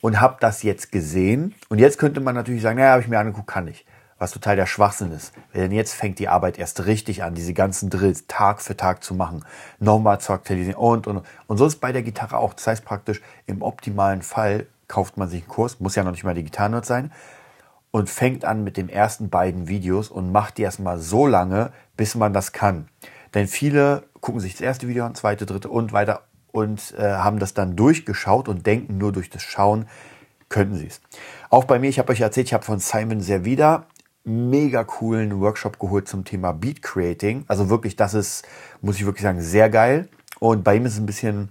und 0.00 0.20
habe 0.20 0.36
das 0.40 0.62
jetzt 0.62 0.90
gesehen. 0.92 1.54
Und 1.68 1.78
jetzt 1.78 1.98
könnte 1.98 2.20
man 2.20 2.34
natürlich 2.34 2.62
sagen, 2.62 2.78
naja, 2.78 2.92
habe 2.92 3.02
ich 3.02 3.08
mir 3.08 3.18
angeguckt, 3.18 3.46
kann 3.46 3.68
ich. 3.68 3.86
Was 4.18 4.32
total 4.32 4.56
der 4.56 4.66
Schwachsinn 4.66 5.12
ist. 5.12 5.32
Denn 5.54 5.70
jetzt 5.70 5.94
fängt 5.94 6.18
die 6.18 6.28
Arbeit 6.28 6.58
erst 6.58 6.86
richtig 6.86 7.22
an, 7.22 7.34
diese 7.34 7.54
ganzen 7.54 7.88
Drills 7.88 8.26
Tag 8.26 8.60
für 8.60 8.76
Tag 8.76 9.04
zu 9.04 9.14
machen. 9.14 9.44
Nochmal 9.78 10.20
zu 10.20 10.32
aktualisieren 10.32 10.76
und, 10.76 11.06
und, 11.06 11.22
und 11.46 11.56
so 11.56 11.66
ist 11.66 11.80
bei 11.80 11.92
der 11.92 12.02
Gitarre 12.02 12.38
auch. 12.38 12.54
Das 12.54 12.66
heißt 12.66 12.84
praktisch, 12.84 13.20
im 13.46 13.62
optimalen 13.62 14.22
Fall 14.22 14.66
kauft 14.88 15.16
man 15.16 15.28
sich 15.28 15.42
einen 15.42 15.48
Kurs, 15.48 15.80
muss 15.80 15.94
ja 15.94 16.02
noch 16.02 16.10
nicht 16.10 16.24
mal 16.24 16.34
die 16.34 16.44
Gitarrenot 16.44 16.84
sein, 16.84 17.12
und 17.90 18.10
fängt 18.10 18.44
an 18.44 18.64
mit 18.64 18.76
den 18.76 18.88
ersten 18.88 19.30
beiden 19.30 19.68
Videos 19.68 20.08
und 20.08 20.32
macht 20.32 20.58
die 20.58 20.62
erstmal 20.62 20.98
so 20.98 21.26
lange, 21.26 21.72
bis 21.96 22.14
man 22.14 22.32
das 22.32 22.52
kann. 22.52 22.88
Denn 23.34 23.46
viele 23.46 24.04
gucken 24.20 24.40
sich 24.40 24.52
das 24.52 24.60
erste 24.62 24.88
Video 24.88 25.04
an, 25.04 25.14
zweite, 25.14 25.46
dritte 25.46 25.68
und 25.68 25.92
weiter 25.92 26.22
und 26.52 26.94
äh, 26.98 27.02
haben 27.02 27.38
das 27.38 27.54
dann 27.54 27.76
durchgeschaut 27.76 28.48
und 28.48 28.66
denken 28.66 28.98
nur 28.98 29.12
durch 29.12 29.30
das 29.30 29.42
Schauen 29.42 29.86
könnten 30.48 30.76
sie 30.76 30.86
es. 30.86 31.00
Auch 31.50 31.64
bei 31.64 31.78
mir, 31.78 31.90
ich 31.90 31.98
habe 31.98 32.10
euch 32.10 32.20
erzählt, 32.20 32.46
ich 32.46 32.54
habe 32.54 32.64
von 32.64 32.78
Simon 32.78 33.20
Servida 33.20 33.86
mega 34.24 34.84
coolen 34.84 35.40
Workshop 35.40 35.78
geholt 35.78 36.08
zum 36.08 36.24
Thema 36.24 36.52
Beat 36.52 36.82
Creating. 36.82 37.44
Also 37.48 37.70
wirklich, 37.70 37.96
das 37.96 38.14
ist, 38.14 38.46
muss 38.80 38.96
ich 38.96 39.06
wirklich 39.06 39.22
sagen, 39.22 39.40
sehr 39.40 39.70
geil. 39.70 40.08
Und 40.38 40.64
bei 40.64 40.76
ihm 40.76 40.86
ist 40.86 40.94
es 40.94 40.98
ein 40.98 41.06
bisschen, 41.06 41.50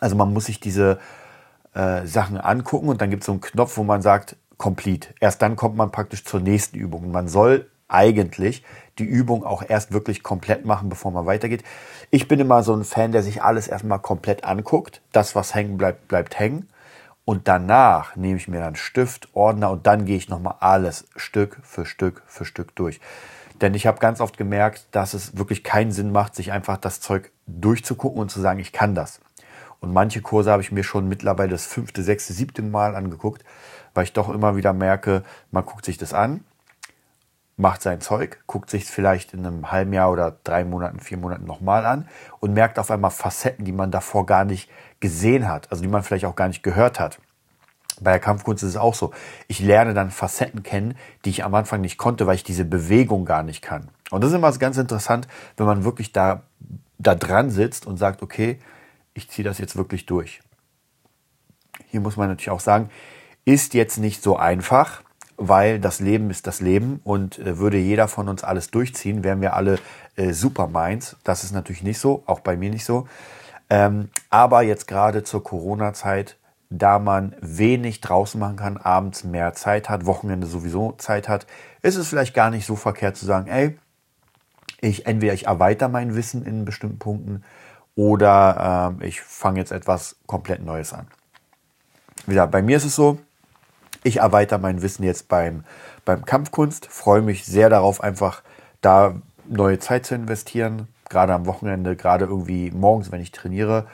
also 0.00 0.16
man 0.16 0.32
muss 0.32 0.46
sich 0.46 0.60
diese 0.60 0.98
äh, 1.74 2.06
Sachen 2.06 2.38
angucken 2.38 2.88
und 2.88 3.00
dann 3.00 3.10
gibt 3.10 3.22
es 3.22 3.26
so 3.26 3.32
einen 3.32 3.40
Knopf, 3.40 3.76
wo 3.76 3.84
man 3.84 4.02
sagt, 4.02 4.36
complete. 4.58 5.14
Erst 5.20 5.42
dann 5.42 5.56
kommt 5.56 5.76
man 5.76 5.90
praktisch 5.90 6.24
zur 6.24 6.40
nächsten 6.40 6.76
Übung. 6.76 7.10
Man 7.10 7.28
soll 7.28 7.70
eigentlich 7.88 8.64
die 8.98 9.04
Übung 9.04 9.44
auch 9.44 9.62
erst 9.66 9.92
wirklich 9.92 10.22
komplett 10.22 10.64
machen, 10.64 10.88
bevor 10.88 11.12
man 11.12 11.26
weitergeht. 11.26 11.62
Ich 12.10 12.28
bin 12.28 12.40
immer 12.40 12.62
so 12.62 12.74
ein 12.74 12.84
Fan, 12.84 13.12
der 13.12 13.22
sich 13.22 13.42
alles 13.42 13.68
erstmal 13.68 13.98
komplett 13.98 14.44
anguckt. 14.44 15.02
Das, 15.12 15.34
was 15.34 15.54
hängen 15.54 15.78
bleibt, 15.78 16.08
bleibt 16.08 16.38
hängen. 16.38 16.68
Und 17.24 17.46
danach 17.46 18.16
nehme 18.16 18.36
ich 18.36 18.48
mir 18.48 18.60
dann 18.60 18.74
Stift, 18.74 19.28
Ordner 19.32 19.70
und 19.70 19.86
dann 19.86 20.04
gehe 20.04 20.16
ich 20.16 20.28
nochmal 20.28 20.56
alles 20.60 21.06
Stück 21.16 21.58
für 21.62 21.86
Stück 21.86 22.22
für 22.26 22.44
Stück 22.44 22.74
durch. 22.74 23.00
Denn 23.60 23.74
ich 23.74 23.86
habe 23.86 24.00
ganz 24.00 24.20
oft 24.20 24.36
gemerkt, 24.36 24.86
dass 24.90 25.14
es 25.14 25.36
wirklich 25.36 25.62
keinen 25.62 25.92
Sinn 25.92 26.10
macht, 26.10 26.34
sich 26.34 26.50
einfach 26.50 26.78
das 26.78 27.00
Zeug 27.00 27.30
durchzugucken 27.46 28.20
und 28.20 28.30
zu 28.30 28.40
sagen, 28.40 28.58
ich 28.58 28.72
kann 28.72 28.94
das. 28.94 29.20
Und 29.78 29.92
manche 29.92 30.20
Kurse 30.20 30.50
habe 30.50 30.62
ich 30.62 30.72
mir 30.72 30.84
schon 30.84 31.08
mittlerweile 31.08 31.50
das 31.50 31.66
fünfte, 31.66 32.02
sechste, 32.02 32.32
siebte 32.32 32.62
Mal 32.62 32.96
angeguckt 32.96 33.44
weil 33.94 34.04
ich 34.04 34.12
doch 34.12 34.28
immer 34.28 34.56
wieder 34.56 34.72
merke, 34.72 35.22
man 35.50 35.64
guckt 35.64 35.84
sich 35.84 35.98
das 35.98 36.14
an, 36.14 36.44
macht 37.56 37.82
sein 37.82 38.00
Zeug, 38.00 38.42
guckt 38.46 38.70
sich 38.70 38.84
es 38.84 38.90
vielleicht 38.90 39.34
in 39.34 39.46
einem 39.46 39.70
halben 39.70 39.92
Jahr 39.92 40.10
oder 40.10 40.38
drei 40.44 40.64
Monaten, 40.64 41.00
vier 41.00 41.18
Monaten 41.18 41.44
nochmal 41.44 41.86
an 41.86 42.08
und 42.40 42.54
merkt 42.54 42.78
auf 42.78 42.90
einmal 42.90 43.10
Facetten, 43.10 43.64
die 43.64 43.72
man 43.72 43.90
davor 43.90 44.26
gar 44.26 44.44
nicht 44.44 44.70
gesehen 45.00 45.48
hat, 45.48 45.70
also 45.70 45.82
die 45.82 45.88
man 45.88 46.02
vielleicht 46.02 46.24
auch 46.24 46.36
gar 46.36 46.48
nicht 46.48 46.62
gehört 46.62 46.98
hat. 46.98 47.20
Bei 48.00 48.12
der 48.12 48.20
Kampfkunst 48.20 48.62
ist 48.62 48.70
es 48.70 48.76
auch 48.76 48.94
so. 48.94 49.12
Ich 49.48 49.60
lerne 49.60 49.94
dann 49.94 50.10
Facetten 50.10 50.62
kennen, 50.62 50.96
die 51.24 51.30
ich 51.30 51.44
am 51.44 51.54
Anfang 51.54 51.80
nicht 51.82 51.98
konnte, 51.98 52.26
weil 52.26 52.34
ich 52.34 52.44
diese 52.44 52.64
Bewegung 52.64 53.24
gar 53.24 53.42
nicht 53.42 53.62
kann. 53.62 53.90
Und 54.10 54.22
das 54.22 54.30
ist 54.30 54.36
immer 54.36 54.52
ganz 54.52 54.78
interessant, 54.78 55.28
wenn 55.56 55.66
man 55.66 55.84
wirklich 55.84 56.12
da, 56.12 56.42
da 56.98 57.14
dran 57.14 57.50
sitzt 57.50 57.86
und 57.86 57.98
sagt, 57.98 58.22
okay, 58.22 58.58
ich 59.14 59.28
ziehe 59.30 59.46
das 59.46 59.58
jetzt 59.58 59.76
wirklich 59.76 60.06
durch. 60.06 60.40
Hier 61.88 62.00
muss 62.00 62.16
man 62.16 62.28
natürlich 62.28 62.50
auch 62.50 62.60
sagen, 62.60 62.90
ist 63.44 63.74
jetzt 63.74 63.98
nicht 63.98 64.22
so 64.22 64.36
einfach, 64.36 65.02
weil 65.48 65.80
das 65.80 65.98
Leben 65.98 66.30
ist 66.30 66.46
das 66.46 66.60
Leben 66.60 67.00
und 67.02 67.38
äh, 67.38 67.58
würde 67.58 67.76
jeder 67.76 68.06
von 68.06 68.28
uns 68.28 68.44
alles 68.44 68.70
durchziehen, 68.70 69.24
wären 69.24 69.40
wir 69.40 69.54
alle 69.54 69.78
äh, 70.16 70.32
Superminds. 70.32 71.16
Das 71.24 71.42
ist 71.42 71.52
natürlich 71.52 71.82
nicht 71.82 71.98
so, 71.98 72.22
auch 72.26 72.40
bei 72.40 72.56
mir 72.56 72.70
nicht 72.70 72.84
so. 72.84 73.08
Ähm, 73.68 74.10
aber 74.30 74.62
jetzt 74.62 74.86
gerade 74.86 75.24
zur 75.24 75.42
Corona-Zeit, 75.42 76.36
da 76.70 77.00
man 77.00 77.34
wenig 77.40 78.00
draußen 78.00 78.38
machen 78.38 78.56
kann, 78.56 78.76
abends 78.76 79.24
mehr 79.24 79.52
Zeit 79.54 79.88
hat, 79.88 80.06
Wochenende 80.06 80.46
sowieso 80.46 80.92
Zeit 80.92 81.28
hat, 81.28 81.46
ist 81.82 81.96
es 81.96 82.06
vielleicht 82.06 82.34
gar 82.34 82.50
nicht 82.50 82.64
so 82.64 82.76
verkehrt 82.76 83.16
zu 83.16 83.26
sagen, 83.26 83.48
ey, 83.48 83.76
ich 84.80 85.06
entweder 85.06 85.34
ich 85.34 85.46
erweitere 85.46 85.88
mein 85.88 86.14
Wissen 86.14 86.44
in 86.44 86.64
bestimmten 86.64 86.98
Punkten 86.98 87.42
oder 87.96 88.96
äh, 89.00 89.06
ich 89.06 89.20
fange 89.20 89.58
jetzt 89.58 89.72
etwas 89.72 90.16
komplett 90.26 90.64
Neues 90.64 90.92
an. 90.92 91.08
Wieder, 92.26 92.46
bei 92.46 92.62
mir 92.62 92.76
ist 92.76 92.84
es 92.84 92.94
so, 92.94 93.18
ich 94.02 94.18
erweitere 94.18 94.58
mein 94.58 94.82
Wissen 94.82 95.04
jetzt 95.04 95.28
beim, 95.28 95.64
beim 96.04 96.24
Kampfkunst, 96.24 96.86
freue 96.86 97.22
mich 97.22 97.44
sehr 97.44 97.68
darauf, 97.70 98.02
einfach 98.02 98.42
da 98.80 99.14
neue 99.48 99.78
Zeit 99.78 100.06
zu 100.06 100.14
investieren, 100.14 100.88
gerade 101.08 101.34
am 101.34 101.46
Wochenende, 101.46 101.96
gerade 101.96 102.24
irgendwie 102.24 102.70
morgens, 102.70 103.12
wenn 103.12 103.20
ich 103.20 103.32
trainiere. 103.32 103.86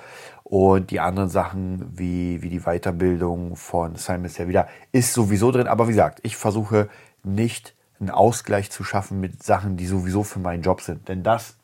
Und 0.44 0.90
die 0.90 1.00
anderen 1.00 1.28
Sachen 1.28 1.92
wie, 1.94 2.40
wie 2.40 2.48
die 2.48 2.60
Weiterbildung 2.60 3.54
von 3.56 3.96
Simon 3.96 4.24
ist 4.24 4.38
ja 4.38 4.48
wieder, 4.48 4.66
ist 4.92 5.12
sowieso 5.12 5.50
drin. 5.50 5.66
Aber 5.66 5.88
wie 5.88 5.92
gesagt, 5.92 6.20
ich 6.22 6.38
versuche 6.38 6.88
nicht 7.22 7.74
einen 8.00 8.10
Ausgleich 8.10 8.70
zu 8.70 8.82
schaffen 8.82 9.20
mit 9.20 9.42
Sachen, 9.42 9.76
die 9.76 9.86
sowieso 9.86 10.22
für 10.22 10.38
meinen 10.38 10.62
Job 10.62 10.80
sind. 10.80 11.08
Denn 11.08 11.22
das, 11.22 11.56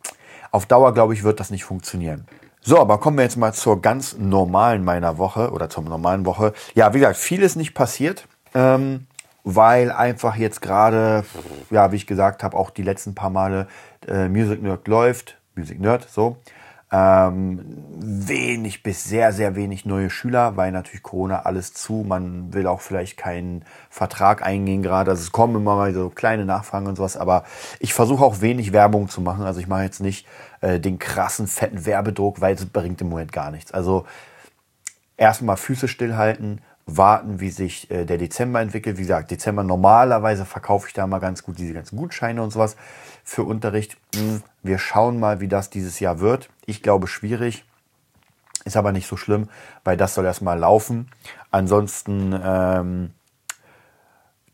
auf 0.50 0.66
Dauer, 0.66 0.92
glaube 0.92 1.14
ich, 1.14 1.24
wird 1.24 1.40
das 1.40 1.50
nicht 1.50 1.64
funktionieren. 1.64 2.26
So, 2.60 2.78
aber 2.78 2.98
kommen 2.98 3.16
wir 3.16 3.24
jetzt 3.24 3.36
mal 3.36 3.54
zur 3.54 3.80
ganz 3.80 4.18
normalen 4.18 4.84
meiner 4.84 5.16
Woche 5.16 5.50
oder 5.50 5.70
zur 5.70 5.84
normalen 5.84 6.26
Woche. 6.26 6.52
Ja, 6.74 6.92
wie 6.92 6.98
gesagt, 6.98 7.16
viel 7.16 7.42
ist 7.42 7.56
nicht 7.56 7.74
passiert 7.74 8.26
ähm, 8.54 9.06
weil 9.44 9.92
einfach 9.92 10.36
jetzt 10.36 10.62
gerade, 10.62 11.24
ja, 11.70 11.92
wie 11.92 11.96
ich 11.96 12.06
gesagt 12.06 12.42
habe, 12.42 12.56
auch 12.56 12.70
die 12.70 12.82
letzten 12.82 13.14
paar 13.14 13.30
Male 13.30 13.68
Äh, 14.06 14.28
Music 14.28 14.62
Nerd 14.62 14.86
läuft, 14.88 15.38
Music 15.54 15.80
Nerd, 15.80 16.06
so. 16.10 16.36
Ähm, 16.92 17.64
wenig 17.98 18.82
bis 18.82 19.02
sehr, 19.02 19.32
sehr 19.32 19.56
wenig 19.56 19.84
neue 19.84 20.10
Schüler, 20.10 20.56
weil 20.56 20.70
natürlich 20.70 21.02
Corona 21.02 21.40
alles 21.40 21.74
zu. 21.74 22.04
Man 22.06 22.52
will 22.52 22.66
auch 22.68 22.80
vielleicht 22.80 23.16
keinen 23.16 23.64
Vertrag 23.90 24.46
eingehen 24.46 24.82
gerade. 24.82 25.10
Also 25.10 25.22
es 25.22 25.32
kommen 25.32 25.56
immer 25.56 25.74
mal 25.74 25.92
so 25.92 26.10
kleine 26.10 26.44
Nachfragen 26.44 26.86
und 26.86 26.96
sowas, 26.96 27.16
aber 27.16 27.44
ich 27.80 27.94
versuche 27.94 28.24
auch 28.24 28.42
wenig 28.42 28.72
Werbung 28.72 29.08
zu 29.08 29.20
machen. 29.22 29.44
Also 29.44 29.58
ich 29.58 29.66
mache 29.66 29.82
jetzt 29.82 30.00
nicht 30.00 30.26
äh, 30.60 30.78
den 30.78 31.00
krassen, 31.00 31.48
fetten 31.48 31.84
Werbedruck, 31.84 32.40
weil 32.40 32.54
es 32.54 32.66
bringt 32.66 33.00
im 33.00 33.08
Moment 33.08 33.32
gar 33.32 33.50
nichts. 33.50 33.72
Also 33.72 34.04
erstmal 35.16 35.56
Füße 35.56 35.88
stillhalten, 35.88 36.60
warten, 36.86 37.40
wie 37.40 37.50
sich 37.50 37.90
äh, 37.90 38.04
der 38.04 38.18
Dezember 38.18 38.60
entwickelt. 38.60 38.98
Wie 38.98 39.02
gesagt, 39.02 39.30
Dezember 39.30 39.64
normalerweise 39.64 40.44
verkaufe 40.44 40.88
ich 40.88 40.94
da 40.94 41.06
mal 41.06 41.18
ganz 41.18 41.42
gut 41.42 41.58
diese 41.58 41.72
ganzen 41.72 41.96
Gutscheine 41.96 42.42
und 42.42 42.50
sowas 42.50 42.76
für 43.22 43.44
Unterricht. 43.44 43.96
Hm, 44.14 44.42
wir 44.62 44.78
schauen 44.78 45.18
mal, 45.18 45.40
wie 45.40 45.48
das 45.48 45.70
dieses 45.70 46.00
Jahr 46.00 46.20
wird. 46.20 46.50
Ich 46.66 46.82
glaube 46.82 47.06
schwierig. 47.06 47.64
Ist 48.64 48.76
aber 48.76 48.92
nicht 48.92 49.06
so 49.06 49.16
schlimm, 49.16 49.48
weil 49.82 49.96
das 49.96 50.14
soll 50.14 50.24
erstmal 50.24 50.58
laufen. 50.58 51.10
Ansonsten 51.50 52.38
ähm, 52.42 53.10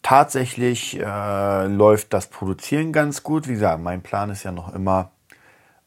tatsächlich 0.03 0.99
äh, 0.99 1.67
läuft 1.67 2.13
das 2.13 2.27
Produzieren 2.27 2.93
ganz 2.93 3.23
gut. 3.23 3.47
Wie 3.47 3.53
gesagt, 3.53 3.81
mein 3.81 4.03
Plan 4.03 4.31
ist 4.31 4.43
ja 4.43 4.51
noch 4.51 4.75
immer 4.75 5.13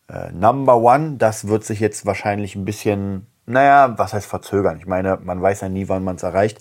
äh, 0.08 0.32
Number 0.32 0.78
One. 0.78 1.18
Das 1.18 1.48
wird 1.48 1.66
sich 1.66 1.82
jetzt 1.82 2.06
wahrscheinlich 2.06 2.56
ein 2.56 2.64
bisschen 2.64 3.28
naja, 3.46 3.98
was 3.98 4.14
heißt 4.14 4.26
verzögern? 4.26 4.78
Ich 4.80 4.86
meine, 4.86 5.18
man 5.22 5.42
weiß 5.42 5.62
ja 5.62 5.70
nie, 5.70 5.90
wann 5.90 6.04
man 6.04 6.16
es 6.16 6.24
erreicht. 6.24 6.60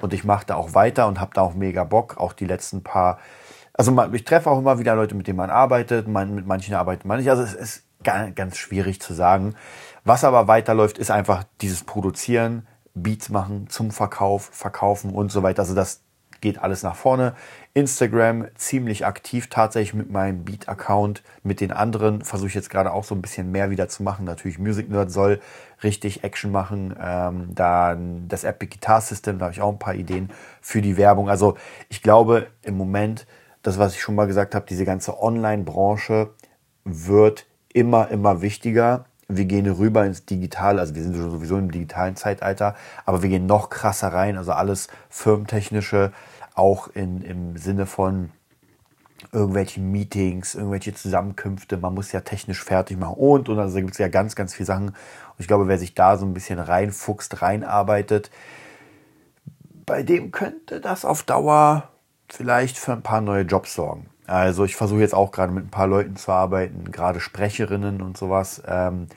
Und 0.00 0.12
ich 0.12 0.24
mache 0.24 0.46
da 0.46 0.56
auch 0.56 0.74
weiter 0.74 1.06
und 1.06 1.20
habe 1.20 1.30
da 1.34 1.42
auch 1.42 1.54
mega 1.54 1.84
Bock. 1.84 2.16
Auch 2.18 2.32
die 2.32 2.46
letzten 2.46 2.82
paar. 2.82 3.18
Also 3.72 3.96
ich 4.12 4.24
treffe 4.24 4.50
auch 4.50 4.58
immer 4.58 4.78
wieder 4.78 4.94
Leute, 4.94 5.14
mit 5.14 5.26
denen 5.26 5.36
man 5.36 5.50
arbeitet. 5.50 6.08
Man, 6.08 6.34
mit 6.34 6.46
manchen 6.46 6.74
arbeitet 6.74 7.04
man 7.04 7.18
nicht. 7.18 7.30
Also 7.30 7.42
es 7.42 7.54
ist 7.54 7.84
ganz, 8.02 8.34
ganz 8.34 8.56
schwierig 8.56 9.00
zu 9.00 9.14
sagen. 9.14 9.54
Was 10.04 10.24
aber 10.24 10.48
weiterläuft, 10.48 10.98
ist 10.98 11.10
einfach 11.10 11.44
dieses 11.60 11.84
Produzieren, 11.84 12.66
Beats 12.94 13.28
machen 13.28 13.68
zum 13.68 13.90
Verkauf, 13.90 14.50
verkaufen 14.52 15.12
und 15.12 15.32
so 15.32 15.42
weiter. 15.42 15.62
Also 15.62 15.74
das 15.74 16.03
geht 16.44 16.62
alles 16.62 16.82
nach 16.82 16.94
vorne. 16.94 17.34
Instagram 17.72 18.46
ziemlich 18.54 19.06
aktiv 19.06 19.48
tatsächlich 19.48 19.94
mit 19.94 20.10
meinem 20.10 20.44
Beat-Account. 20.44 21.22
Mit 21.42 21.60
den 21.60 21.72
anderen 21.72 22.22
versuche 22.22 22.48
ich 22.48 22.54
jetzt 22.54 22.68
gerade 22.68 22.92
auch 22.92 23.02
so 23.02 23.14
ein 23.14 23.22
bisschen 23.22 23.50
mehr 23.50 23.70
wieder 23.70 23.88
zu 23.88 24.02
machen. 24.02 24.26
Natürlich 24.26 24.58
Music 24.58 24.90
Nerd 24.90 25.10
soll 25.10 25.40
richtig 25.82 26.22
Action 26.22 26.52
machen. 26.52 26.94
Ähm, 27.02 27.54
dann 27.54 28.28
das 28.28 28.44
Epic 28.44 28.76
Guitar 28.76 29.00
System, 29.00 29.38
da 29.38 29.46
habe 29.46 29.54
ich 29.54 29.62
auch 29.62 29.72
ein 29.72 29.78
paar 29.78 29.94
Ideen 29.94 30.30
für 30.60 30.82
die 30.82 30.98
Werbung. 30.98 31.30
Also 31.30 31.56
ich 31.88 32.02
glaube 32.02 32.48
im 32.62 32.76
Moment, 32.76 33.26
das 33.62 33.78
was 33.78 33.94
ich 33.94 34.02
schon 34.02 34.14
mal 34.14 34.26
gesagt 34.26 34.54
habe, 34.54 34.66
diese 34.68 34.84
ganze 34.84 35.18
Online-Branche 35.18 36.28
wird 36.84 37.46
immer, 37.72 38.10
immer 38.10 38.42
wichtiger 38.42 39.06
wir 39.28 39.44
gehen 39.44 39.66
rüber 39.66 40.04
ins 40.04 40.26
Digitale, 40.26 40.80
also 40.80 40.94
wir 40.94 41.02
sind 41.02 41.14
sowieso 41.14 41.56
im 41.58 41.70
digitalen 41.70 42.16
Zeitalter, 42.16 42.74
aber 43.04 43.22
wir 43.22 43.30
gehen 43.30 43.46
noch 43.46 43.70
krasser 43.70 44.08
rein, 44.08 44.36
also 44.36 44.52
alles 44.52 44.88
firmentechnische, 45.08 46.12
auch 46.54 46.88
in, 46.88 47.20
im 47.22 47.56
Sinne 47.56 47.86
von 47.86 48.30
irgendwelche 49.32 49.80
Meetings, 49.80 50.54
irgendwelche 50.54 50.94
Zusammenkünfte, 50.94 51.76
man 51.76 51.94
muss 51.94 52.12
ja 52.12 52.20
technisch 52.20 52.62
fertig 52.62 52.98
machen 52.98 53.16
und, 53.16 53.48
und 53.48 53.58
also 53.58 53.74
da 53.74 53.80
gibt 53.80 53.92
es 53.92 53.98
ja 53.98 54.08
ganz, 54.08 54.36
ganz 54.36 54.54
viele 54.54 54.66
Sachen. 54.66 54.88
Und 54.88 54.94
ich 55.38 55.48
glaube, 55.48 55.68
wer 55.68 55.78
sich 55.78 55.94
da 55.94 56.16
so 56.16 56.26
ein 56.26 56.34
bisschen 56.34 56.58
reinfuchst, 56.58 57.42
reinarbeitet, 57.42 58.30
bei 59.86 60.02
dem 60.02 60.30
könnte 60.30 60.80
das 60.80 61.04
auf 61.04 61.22
Dauer 61.22 61.90
vielleicht 62.28 62.78
für 62.78 62.92
ein 62.92 63.02
paar 63.02 63.20
neue 63.20 63.42
Jobs 63.42 63.74
sorgen. 63.74 64.08
Also 64.26 64.64
ich 64.64 64.76
versuche 64.76 65.00
jetzt 65.00 65.14
auch 65.14 65.32
gerade 65.32 65.52
mit 65.52 65.66
ein 65.66 65.70
paar 65.70 65.86
Leuten 65.86 66.16
zu 66.16 66.32
arbeiten, 66.32 66.90
gerade 66.90 67.20
Sprecherinnen 67.20 68.00
und 68.00 68.16
sowas, 68.16 68.62
ähm, 68.66 69.08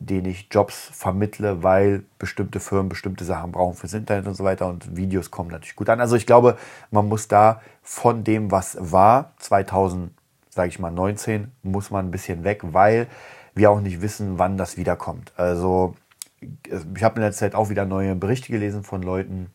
denen 0.00 0.26
ich 0.26 0.48
Jobs 0.50 0.90
vermittle, 0.92 1.62
weil 1.62 2.04
bestimmte 2.18 2.60
Firmen 2.60 2.88
bestimmte 2.88 3.24
Sachen 3.24 3.52
brauchen 3.52 3.74
fürs 3.74 3.94
Internet 3.94 4.26
und 4.26 4.34
so 4.34 4.44
weiter 4.44 4.68
und 4.68 4.96
Videos 4.96 5.30
kommen 5.30 5.50
natürlich 5.50 5.76
gut 5.76 5.88
an. 5.88 6.00
Also 6.00 6.16
ich 6.16 6.26
glaube, 6.26 6.56
man 6.90 7.08
muss 7.08 7.28
da 7.28 7.60
von 7.82 8.24
dem, 8.24 8.50
was 8.50 8.76
war, 8.80 9.32
2000, 9.38 10.10
sage 10.50 10.68
ich 10.68 10.78
mal 10.78 10.90
19, 10.90 11.50
muss 11.62 11.90
man 11.90 12.06
ein 12.06 12.10
bisschen 12.10 12.44
weg, 12.44 12.60
weil 12.62 13.08
wir 13.54 13.70
auch 13.70 13.80
nicht 13.80 14.00
wissen, 14.00 14.38
wann 14.38 14.56
das 14.56 14.76
wiederkommt. 14.76 15.32
Also 15.36 15.94
ich 16.40 17.02
habe 17.02 17.16
in 17.16 17.22
der 17.22 17.32
Zeit 17.32 17.54
auch 17.54 17.68
wieder 17.68 17.84
neue 17.84 18.14
Berichte 18.14 18.52
gelesen 18.52 18.84
von 18.84 19.02
Leuten, 19.02 19.50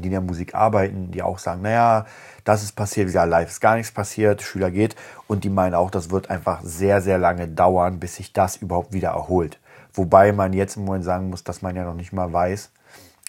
die 0.00 0.08
in 0.08 0.12
der 0.12 0.20
Musik 0.20 0.54
arbeiten, 0.54 1.10
die 1.10 1.22
auch 1.22 1.38
sagen, 1.38 1.62
naja, 1.62 2.06
das 2.44 2.62
ist 2.62 2.72
passiert, 2.72 3.06
wie 3.06 3.12
gesagt, 3.12 3.30
live 3.30 3.48
ist 3.48 3.60
gar 3.60 3.76
nichts 3.76 3.92
passiert, 3.92 4.42
Schüler 4.42 4.70
geht 4.70 4.96
und 5.26 5.44
die 5.44 5.50
meinen 5.50 5.74
auch, 5.74 5.90
das 5.90 6.10
wird 6.10 6.30
einfach 6.30 6.60
sehr, 6.62 7.00
sehr 7.00 7.18
lange 7.18 7.48
dauern, 7.48 8.00
bis 8.00 8.16
sich 8.16 8.32
das 8.32 8.56
überhaupt 8.56 8.92
wieder 8.92 9.10
erholt. 9.10 9.58
Wobei 9.92 10.32
man 10.32 10.52
jetzt 10.52 10.76
im 10.76 10.84
Moment 10.84 11.04
sagen 11.04 11.30
muss, 11.30 11.44
dass 11.44 11.62
man 11.62 11.76
ja 11.76 11.84
noch 11.84 11.94
nicht 11.94 12.12
mal 12.12 12.32
weiß, 12.32 12.70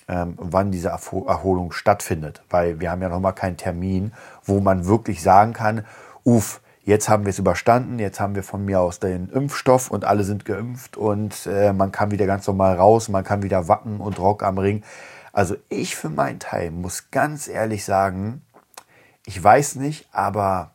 ähm, 0.08 0.34
wann 0.38 0.72
diese 0.72 0.90
Erholung 0.90 1.72
stattfindet, 1.72 2.44
weil 2.50 2.80
wir 2.80 2.92
haben 2.92 3.02
ja 3.02 3.10
noch 3.10 3.20
mal 3.20 3.32
keinen 3.32 3.58
Termin, 3.58 4.14
wo 4.44 4.60
man 4.60 4.86
wirklich 4.86 5.22
sagen 5.22 5.54
kann, 5.54 5.86
uff, 6.24 6.62
jetzt 6.84 7.10
haben 7.10 7.26
wir 7.26 7.30
es 7.30 7.40
überstanden, 7.40 8.00
jetzt 8.00 8.20
haben 8.20 8.36
wir 8.36 8.44
von 8.44 8.66
mir 8.66 8.82
aus 8.82 9.00
den 9.00 9.30
Impfstoff 9.30 9.92
und 9.92 10.06
alle 10.06 10.24
sind 10.24 10.46
geimpft 10.46 10.98
und 10.98 11.48
äh, 11.48 11.74
man 11.74 11.92
kann 11.92 12.12
wieder 12.12 12.26
ganz 12.26 12.48
normal 12.48 12.76
raus, 12.76 13.10
man 13.10 13.24
kann 13.24 13.44
wieder 13.44 13.68
wacken 13.68 14.00
und 14.00 14.20
Rock 14.20 14.44
am 14.44 14.58
Ring. 14.58 14.84
Also 15.34 15.56
ich 15.70 15.96
für 15.96 16.10
meinen 16.10 16.40
Teil 16.40 16.72
muss 16.72 17.12
ganz 17.12 17.48
ehrlich 17.48 17.86
sagen, 17.86 18.42
ich 19.26 19.42
weiß 19.42 19.76
nicht, 19.76 20.08
aber 20.12 20.72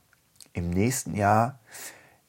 im 0.52 0.70
nächsten 0.70 1.14
Jahr 1.14 1.58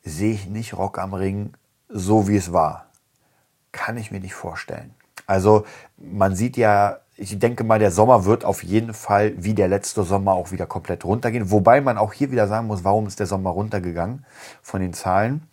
sehe 0.04 0.34
ich 0.34 0.48
nicht 0.48 0.74
Rock 0.74 0.98
am 1.00 1.14
Ring 1.14 1.54
so, 1.90 2.28
wie 2.28 2.38
es 2.38 2.52
war. 2.52 2.88
Kann 3.72 3.98
ich 3.98 4.12
mir 4.12 4.20
nicht 4.20 4.34
vorstellen. 4.34 4.94
Also 5.26 5.66
man 5.98 6.36
sieht 6.36 6.58
ja, 6.58 7.00
ich 7.16 7.38
denke 7.38 7.64
mal, 7.64 7.80
der 7.80 7.92
Sommer 7.92 8.26
wird 8.26 8.46
auf 8.46 8.64
jeden 8.64 8.94
Fall 8.94 9.34
wie 9.38 9.54
der 9.54 9.68
letzte 9.68 10.04
Sommer 10.04 10.34
auch 10.34 10.52
wieder 10.52 10.66
komplett 10.66 11.06
runtergehen. 11.06 11.52
Wobei 11.52 11.82
man 11.82 11.98
auch 11.98 12.14
hier 12.14 12.32
wieder 12.32 12.48
sagen 12.48 12.68
muss, 12.68 12.84
warum 12.84 13.08
ist 13.08 13.20
der 13.20 13.28
Sommer 13.28 13.52
runtergegangen 13.52 14.26
von 14.62 14.82
den 14.82 14.94
Zahlen? 14.94 15.48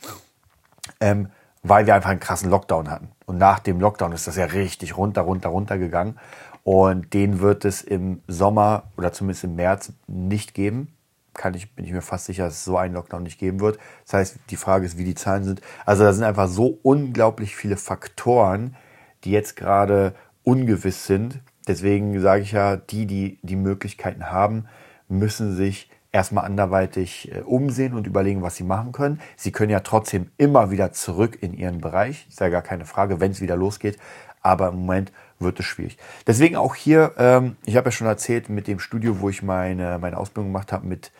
Ähm, 1.00 1.30
weil 1.62 1.86
wir 1.86 1.94
einfach 1.94 2.10
einen 2.10 2.20
krassen 2.20 2.50
Lockdown 2.50 2.90
hatten. 2.90 3.08
Und 3.26 3.38
nach 3.38 3.58
dem 3.58 3.80
Lockdown 3.80 4.12
ist 4.12 4.26
das 4.26 4.36
ja 4.36 4.44
richtig 4.44 4.96
runter, 4.96 5.22
runter, 5.22 5.48
runter 5.48 5.78
gegangen. 5.78 6.18
Und 6.64 7.12
den 7.12 7.40
wird 7.40 7.64
es 7.64 7.82
im 7.82 8.22
Sommer 8.26 8.84
oder 8.96 9.12
zumindest 9.12 9.44
im 9.44 9.54
März 9.54 9.92
nicht 10.06 10.54
geben. 10.54 10.88
Kann 11.34 11.54
ich, 11.54 11.74
bin 11.74 11.84
ich 11.84 11.92
mir 11.92 12.00
fast 12.00 12.24
sicher, 12.24 12.44
dass 12.44 12.54
es 12.54 12.64
so 12.64 12.78
einen 12.78 12.94
Lockdown 12.94 13.22
nicht 13.22 13.38
geben 13.38 13.60
wird. 13.60 13.78
Das 14.04 14.14
heißt, 14.14 14.38
die 14.50 14.56
Frage 14.56 14.86
ist, 14.86 14.96
wie 14.96 15.04
die 15.04 15.14
Zahlen 15.14 15.44
sind. 15.44 15.60
Also 15.84 16.04
da 16.04 16.12
sind 16.12 16.24
einfach 16.24 16.48
so 16.48 16.78
unglaublich 16.82 17.54
viele 17.54 17.76
Faktoren, 17.76 18.76
die 19.24 19.30
jetzt 19.30 19.56
gerade 19.56 20.14
ungewiss 20.42 21.06
sind. 21.06 21.40
Deswegen 21.68 22.18
sage 22.20 22.42
ich 22.42 22.52
ja, 22.52 22.76
die, 22.76 23.06
die 23.06 23.38
die 23.42 23.56
Möglichkeiten 23.56 24.30
haben, 24.30 24.66
müssen 25.08 25.54
sich 25.56 25.90
erstmal 26.12 26.44
anderweitig 26.44 27.32
äh, 27.32 27.40
umsehen 27.40 27.92
und 27.92 28.06
überlegen, 28.06 28.42
was 28.42 28.56
sie 28.56 28.64
machen 28.64 28.92
können. 28.92 29.20
Sie 29.36 29.52
können 29.52 29.70
ja 29.70 29.80
trotzdem 29.80 30.30
immer 30.38 30.70
wieder 30.70 30.92
zurück 30.92 31.38
in 31.42 31.52
ihren 31.52 31.80
Bereich. 31.80 32.26
Ist 32.28 32.40
ja 32.40 32.48
gar 32.48 32.62
keine 32.62 32.84
Frage, 32.86 33.20
wenn 33.20 33.32
es 33.32 33.40
wieder 33.40 33.56
losgeht. 33.56 33.98
Aber 34.40 34.68
im 34.68 34.76
Moment 34.76 35.12
wird 35.44 35.60
es 35.60 35.66
schwierig. 35.66 35.96
Deswegen 36.26 36.56
auch 36.56 36.74
hier, 36.74 37.12
ähm, 37.16 37.56
ich 37.64 37.76
habe 37.76 37.88
ja 37.88 37.92
schon 37.92 38.08
erzählt, 38.08 38.48
mit 38.48 38.66
dem 38.66 38.80
Studio, 38.80 39.20
wo 39.20 39.28
ich 39.28 39.42
meine, 39.42 39.98
meine 40.00 40.16
Ausbildung 40.18 40.52
gemacht 40.52 40.72
habe, 40.72 40.86
mit 40.86 41.12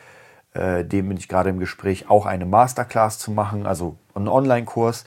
äh, 0.54 0.85
dem 0.85 1.09
bin 1.09 1.16
ich 1.16 1.28
gerade 1.28 1.50
im 1.50 1.61
Gespräch, 1.61 2.11
auch 2.11 2.26
eine 2.26 2.47
Masterclass 2.47 3.19
zu 3.19 3.31
machen, 3.31 3.66
also 3.66 3.97
einen 4.14 4.28
Online-Kurs, 4.28 5.04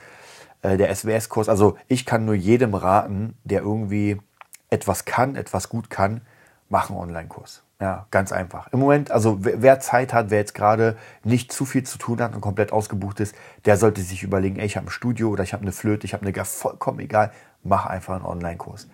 äh, 0.61 0.77
der 0.77 0.93
SWS-Kurs. 0.93 1.49
Also 1.49 1.77
ich 1.87 2.05
kann 2.05 2.25
nur 2.25 2.35
jedem 2.35 2.75
raten, 2.75 3.37
der 3.43 3.61
irgendwie 3.61 4.17
etwas 4.69 5.05
kann, 5.05 5.35
etwas 5.35 5.69
gut 5.69 5.89
kann, 5.89 6.21
mach 6.69 6.89
einen 6.89 6.99
Online-Kurs. 6.99 7.63
Ja, 7.79 8.07
ganz 8.09 8.31
einfach. 8.31 8.67
Im 8.73 8.79
Moment, 8.79 9.11
also 9.11 9.37
wer 9.39 9.79
Zeit 9.79 10.11
hat, 10.11 10.31
wer 10.31 10.39
jetzt 10.39 10.55
gerade 10.55 10.97
nicht 11.23 11.51
zu 11.51 11.63
viel 11.63 11.83
zu 11.83 11.99
tun 11.99 12.19
hat 12.21 12.33
und 12.33 12.41
komplett 12.41 12.71
ausgebucht 12.71 13.19
ist, 13.19 13.35
der 13.65 13.77
sollte 13.77 14.01
sich 14.01 14.23
überlegen, 14.23 14.57
ey, 14.57 14.65
ich 14.65 14.77
habe 14.77 14.87
ein 14.87 14.89
Studio 14.91 15.29
oder 15.29 15.43
ich 15.43 15.53
habe 15.53 15.61
eine 15.61 15.71
Flöte, 15.71 16.05
ich 16.05 16.13
habe 16.13 16.25
eine 16.25 16.45
vollkommen 16.45 16.99
egal, 16.99 17.31
mach 17.63 17.85
einfach 17.85 18.15
einen 18.15 18.25
Online-Kurs. 18.25 18.87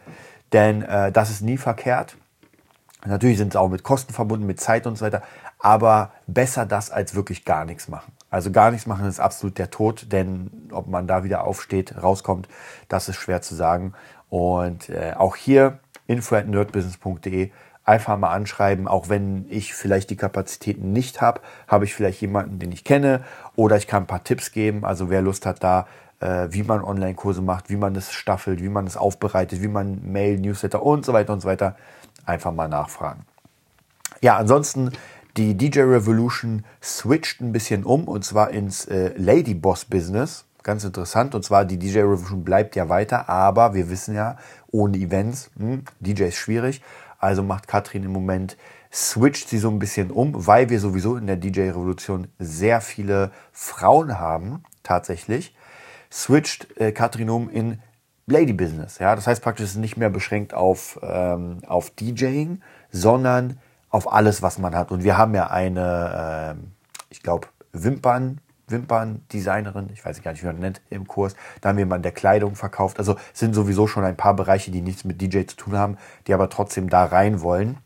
Denn 0.51 0.81
äh, 0.81 1.13
das 1.13 1.29
ist 1.29 1.41
nie 1.41 1.57
verkehrt. 1.57 2.17
Natürlich 3.05 3.37
sind 3.37 3.49
es 3.49 3.55
auch 3.55 3.69
mit 3.69 3.83
Kosten 3.83 4.13
verbunden, 4.13 4.45
mit 4.45 4.59
Zeit 4.59 4.85
und 4.85 4.97
so 4.97 5.05
weiter, 5.05 5.23
aber 5.59 6.11
besser 6.27 6.65
das 6.65 6.91
als 6.91 7.15
wirklich 7.15 7.45
gar 7.45 7.63
nichts 7.63 7.87
machen. 7.87 8.11
Also 8.29 8.51
gar 8.51 8.71
nichts 8.71 8.85
machen 8.85 9.07
ist 9.07 9.19
absolut 9.19 9.57
der 9.57 9.69
Tod, 9.69 10.11
denn 10.11 10.69
ob 10.71 10.87
man 10.87 11.07
da 11.07 11.23
wieder 11.23 11.45
aufsteht, 11.45 12.01
rauskommt, 12.01 12.49
das 12.89 13.07
ist 13.07 13.15
schwer 13.15 13.41
zu 13.41 13.55
sagen. 13.55 13.93
Und 14.29 14.89
äh, 14.89 15.13
auch 15.15 15.35
hier 15.37 15.79
info@nerdbusiness.de 16.07 17.51
einfach 17.85 18.17
mal 18.17 18.31
anschreiben, 18.31 18.87
auch 18.87 19.09
wenn 19.09 19.45
ich 19.49 19.73
vielleicht 19.73 20.09
die 20.09 20.15
Kapazitäten 20.15 20.93
nicht 20.93 21.21
habe, 21.21 21.41
habe 21.67 21.85
ich 21.85 21.93
vielleicht 21.93 22.21
jemanden, 22.21 22.59
den 22.59 22.71
ich 22.71 22.83
kenne 22.83 23.23
oder 23.55 23.75
ich 23.77 23.87
kann 23.87 24.03
ein 24.03 24.07
paar 24.07 24.23
Tipps 24.23 24.51
geben. 24.51 24.85
Also 24.85 25.09
wer 25.09 25.21
Lust 25.21 25.45
hat, 25.45 25.63
da 25.63 25.87
äh, 26.19 26.47
wie 26.49 26.63
man 26.63 26.83
Online-Kurse 26.83 27.41
macht, 27.41 27.69
wie 27.69 27.75
man 27.75 27.93
das 27.93 28.13
staffelt, 28.13 28.61
wie 28.61 28.69
man 28.69 28.87
es 28.87 28.95
aufbereitet, 28.95 29.61
wie 29.61 29.67
man 29.67 29.99
Mail, 30.11 30.39
Newsletter 30.39 30.81
und 30.81 31.05
so 31.05 31.13
weiter 31.13 31.33
und 31.33 31.41
so 31.41 31.47
weiter, 31.47 31.75
einfach 32.25 32.53
mal 32.53 32.69
nachfragen. 32.69 33.25
Ja, 34.21 34.37
ansonsten 34.37 34.91
Die 35.35 35.57
DJ 35.57 35.81
Revolution 35.81 36.63
switcht 36.79 37.41
ein 37.41 37.51
bisschen 37.51 37.85
um 37.85 38.03
und 38.07 38.23
zwar 38.23 38.51
ins 38.51 38.85
äh, 38.85 39.13
Lady 39.17 39.55
Boss 39.55 39.83
Business. 39.83 40.45
Ganz 40.61 40.83
interessant. 40.83 41.33
Und 41.33 41.43
zwar 41.43 41.65
die 41.65 41.79
DJ 41.79 42.01
Revolution 42.01 42.43
bleibt 42.43 42.75
ja 42.75 42.87
weiter, 42.87 43.27
aber 43.29 43.73
wir 43.73 43.89
wissen 43.89 44.13
ja, 44.13 44.37
ohne 44.69 44.95
Events, 44.97 45.49
hm, 45.57 45.85
DJ 45.99 46.25
ist 46.25 46.37
schwierig. 46.37 46.83
Also 47.23 47.41
macht 47.41 47.67
Katrin 47.67 48.03
im 48.03 48.11
Moment, 48.11 48.57
switcht 48.91 49.47
sie 49.47 49.57
so 49.57 49.69
ein 49.69 49.79
bisschen 49.79 50.11
um, 50.11 50.45
weil 50.45 50.69
wir 50.69 50.79
sowieso 50.81 51.15
in 51.15 51.25
der 51.25 51.37
DJ 51.37 51.61
Revolution 51.69 52.27
sehr 52.37 52.81
viele 52.81 53.31
Frauen 53.53 54.19
haben, 54.19 54.63
tatsächlich. 54.83 55.55
Switcht 56.11 56.77
äh, 56.77 56.91
Katrin 56.91 57.29
um 57.29 57.49
in 57.49 57.81
Lady 58.27 58.51
Business. 58.51 58.99
Ja, 58.99 59.15
das 59.15 59.25
heißt 59.25 59.41
praktisch, 59.41 59.65
es 59.65 59.71
ist 59.71 59.77
nicht 59.77 59.95
mehr 59.95 60.09
beschränkt 60.09 60.53
auf, 60.53 60.99
ähm, 61.01 61.59
auf 61.65 61.91
DJing, 61.91 62.61
sondern 62.91 63.57
auf 63.89 64.11
alles, 64.11 64.41
was 64.41 64.57
man 64.57 64.75
hat. 64.75 64.91
Und 64.91 65.05
wir 65.05 65.17
haben 65.17 65.33
ja 65.33 65.47
eine, 65.47 66.57
äh, 66.59 66.63
ich 67.09 67.23
glaube, 67.23 67.47
Wimpern, 67.71 68.41
Wimperndesignerin, 68.73 69.89
ich 69.93 70.03
weiß 70.03 70.21
gar 70.21 70.31
nicht, 70.31 70.43
wie 70.43 70.47
man 70.47 70.59
nennt, 70.59 70.81
im 70.89 71.07
Kurs. 71.07 71.35
Da 71.61 71.69
haben 71.69 71.77
wir 71.77 71.85
jemanden, 71.85 72.03
der 72.03 72.11
Kleidung 72.11 72.55
verkauft. 72.55 72.99
Also 72.99 73.15
sind 73.31 73.55
sowieso 73.55 73.87
schon 73.87 74.03
ein 74.03 74.17
paar 74.17 74.35
Bereiche, 74.35 74.71
die 74.71 74.81
nichts 74.81 75.05
mit 75.05 75.21
DJ 75.21 75.45
zu 75.45 75.55
tun 75.55 75.77
haben, 75.77 75.97
die 76.27 76.33
aber 76.33 76.49
trotzdem 76.49 76.89
da 76.89 77.05
rein 77.05 77.39
wollen. 77.39 77.77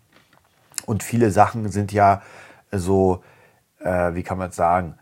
Und 0.88 1.04
viele 1.04 1.30
Sachen 1.30 1.70
sind 1.70 1.92
ja 1.92 2.24
so, 2.72 3.24
äh, 3.80 4.16
wie 4.16 4.24
kann 4.24 4.40
man 4.40 4.50
es 4.50 4.56
sagen, 4.56 4.96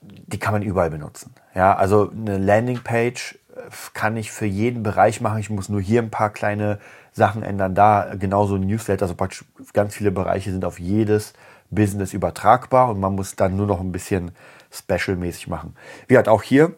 die 0.00 0.38
kann 0.38 0.52
man 0.52 0.62
überall 0.62 0.90
benutzen. 0.90 1.34
Ja, 1.54 1.74
also 1.74 2.10
eine 2.10 2.38
Landingpage 2.38 3.38
äh, 3.54 3.60
kann 3.94 4.16
ich 4.16 4.30
für 4.32 4.46
jeden 4.46 4.82
Bereich 4.82 5.20
machen. 5.20 5.38
Ich 5.38 5.50
muss 5.50 5.68
nur 5.68 5.80
hier 5.80 6.02
ein 6.02 6.10
paar 6.10 6.30
kleine 6.30 6.78
Sachen 7.12 7.42
ändern, 7.42 7.74
da 7.74 8.14
genauso 8.18 8.56
ein 8.56 8.66
Newsletter. 8.66 9.02
Also 9.02 9.14
praktisch 9.14 9.44
ganz 9.72 9.94
viele 9.94 10.10
Bereiche 10.10 10.50
sind 10.50 10.64
auf 10.64 10.78
jedes 10.78 11.32
Business 11.70 12.14
übertragbar 12.14 12.90
und 12.90 13.00
man 13.00 13.14
muss 13.14 13.36
dann 13.36 13.56
nur 13.56 13.66
noch 13.66 13.80
ein 13.80 13.92
bisschen 13.92 14.32
special-mäßig 14.70 15.48
machen. 15.48 15.74
Wie 16.06 16.14
gesagt, 16.14 16.28
auch 16.28 16.42
hier 16.42 16.74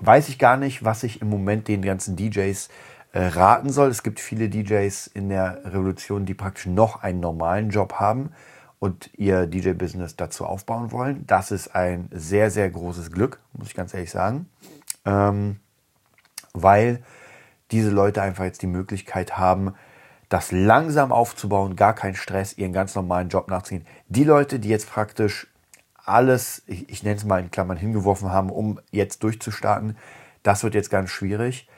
weiß 0.00 0.28
ich 0.28 0.38
gar 0.38 0.56
nicht, 0.56 0.84
was 0.84 1.02
ich 1.02 1.22
im 1.22 1.28
Moment 1.28 1.68
den 1.68 1.82
ganzen 1.82 2.16
DJs 2.16 2.68
äh, 3.12 3.26
raten 3.26 3.70
soll. 3.70 3.88
Es 3.88 4.02
gibt 4.02 4.20
viele 4.20 4.48
DJs 4.48 5.06
in 5.08 5.28
der 5.28 5.60
Revolution, 5.64 6.26
die 6.26 6.34
praktisch 6.34 6.66
noch 6.66 7.02
einen 7.02 7.20
normalen 7.20 7.70
Job 7.70 7.94
haben 7.94 8.30
und 8.78 9.10
ihr 9.16 9.46
DJ-Business 9.46 10.16
dazu 10.16 10.44
aufbauen 10.44 10.92
wollen. 10.92 11.26
Das 11.26 11.50
ist 11.50 11.74
ein 11.74 12.08
sehr, 12.12 12.50
sehr 12.50 12.68
großes 12.68 13.12
Glück, 13.12 13.40
muss 13.52 13.68
ich 13.68 13.74
ganz 13.74 13.94
ehrlich 13.94 14.10
sagen, 14.10 14.48
ähm, 15.04 15.60
weil 16.52 17.02
diese 17.70 17.90
Leute 17.90 18.20
einfach 18.20 18.44
jetzt 18.44 18.62
die 18.62 18.66
Möglichkeit 18.66 19.38
haben, 19.38 19.74
das 20.34 20.50
langsam 20.50 21.12
aufzubauen, 21.12 21.76
gar 21.76 21.94
keinen 21.94 22.16
Stress, 22.16 22.58
ihren 22.58 22.72
ganz 22.72 22.96
normalen 22.96 23.28
Job 23.28 23.48
nachziehen. 23.48 23.86
Die 24.08 24.24
Leute, 24.24 24.58
die 24.58 24.68
jetzt 24.68 24.90
praktisch 24.90 25.46
alles, 26.04 26.64
ich, 26.66 26.88
ich 26.88 27.04
nenne 27.04 27.14
es 27.14 27.24
mal 27.24 27.40
in 27.40 27.52
Klammern, 27.52 27.76
hingeworfen 27.76 28.32
haben, 28.32 28.50
um 28.50 28.80
jetzt 28.90 29.22
durchzustarten, 29.22 29.96
das 30.42 30.64
wird 30.64 30.74
jetzt 30.74 30.90
ganz 30.90 31.10
schwierig, 31.10 31.68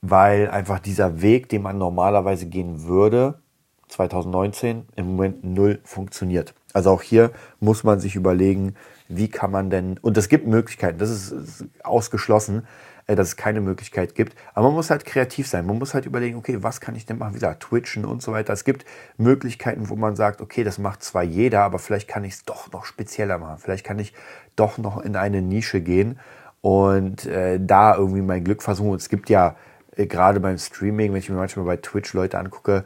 weil 0.00 0.48
einfach 0.48 0.78
dieser 0.78 1.20
Weg, 1.20 1.50
den 1.50 1.60
man 1.60 1.76
normalerweise 1.76 2.46
gehen 2.46 2.84
würde, 2.84 3.42
2019 3.88 4.88
im 4.96 5.06
Moment 5.08 5.44
null 5.44 5.78
funktioniert. 5.84 6.54
Also 6.72 6.92
auch 6.92 7.02
hier 7.02 7.30
muss 7.60 7.84
man 7.84 8.00
sich 8.00 8.16
überlegen, 8.16 8.74
wie 9.08 9.28
kann 9.28 9.50
man 9.50 9.70
denn, 9.70 9.98
und 9.98 10.16
es 10.16 10.28
gibt 10.28 10.46
Möglichkeiten, 10.46 10.98
das 10.98 11.10
ist, 11.10 11.64
ausgeschlossen, 11.82 12.66
äh, 13.06 13.16
dass 13.16 13.28
es 13.28 13.36
keine 13.36 13.60
Möglichkeit 13.60 14.14
gibt. 14.14 14.36
Aber 14.54 14.68
man 14.68 14.74
muss 14.74 14.90
halt 14.90 15.04
kreativ 15.04 15.48
sein. 15.48 15.66
Man 15.66 15.78
muss 15.78 15.94
halt 15.94 16.06
überlegen, 16.06 16.36
okay, 16.36 16.62
was 16.62 16.80
kann 16.80 16.94
ich 16.94 17.06
denn 17.06 17.18
machen? 17.18 17.32
Wie 17.32 17.38
gesagt, 17.38 17.62
Twitchen 17.64 18.04
und 18.04 18.22
so 18.22 18.32
weiter. 18.32 18.52
Es 18.52 18.64
gibt 18.64 18.84
Möglichkeiten, 19.16 19.88
wo 19.88 19.96
man 19.96 20.16
sagt, 20.16 20.40
okay, 20.40 20.64
das 20.64 20.78
macht 20.78 21.02
zwar 21.02 21.22
jeder, 21.22 21.62
aber 21.62 21.78
vielleicht 21.78 22.08
kann 22.08 22.24
ich 22.24 22.34
es 22.34 22.44
doch 22.44 22.70
noch 22.72 22.84
spezieller 22.84 23.38
machen. 23.38 23.58
Vielleicht 23.58 23.84
kann 23.84 23.98
ich 23.98 24.14
doch 24.56 24.78
noch 24.78 25.00
in 25.00 25.16
eine 25.16 25.42
Nische 25.42 25.80
gehen 25.80 26.18
und 26.60 27.26
äh, 27.26 27.58
da 27.60 27.96
irgendwie 27.96 28.22
mein 28.22 28.44
Glück 28.44 28.62
versuchen. 28.62 28.94
Es 28.94 29.08
gibt 29.08 29.28
ja 29.28 29.56
äh, 29.96 30.06
gerade 30.06 30.40
beim 30.40 30.58
Streaming, 30.58 31.12
wenn 31.12 31.18
ich 31.18 31.28
mir 31.28 31.36
manchmal 31.36 31.66
bei 31.66 31.76
Twitch 31.76 32.14
Leute 32.14 32.38
angucke, 32.38 32.84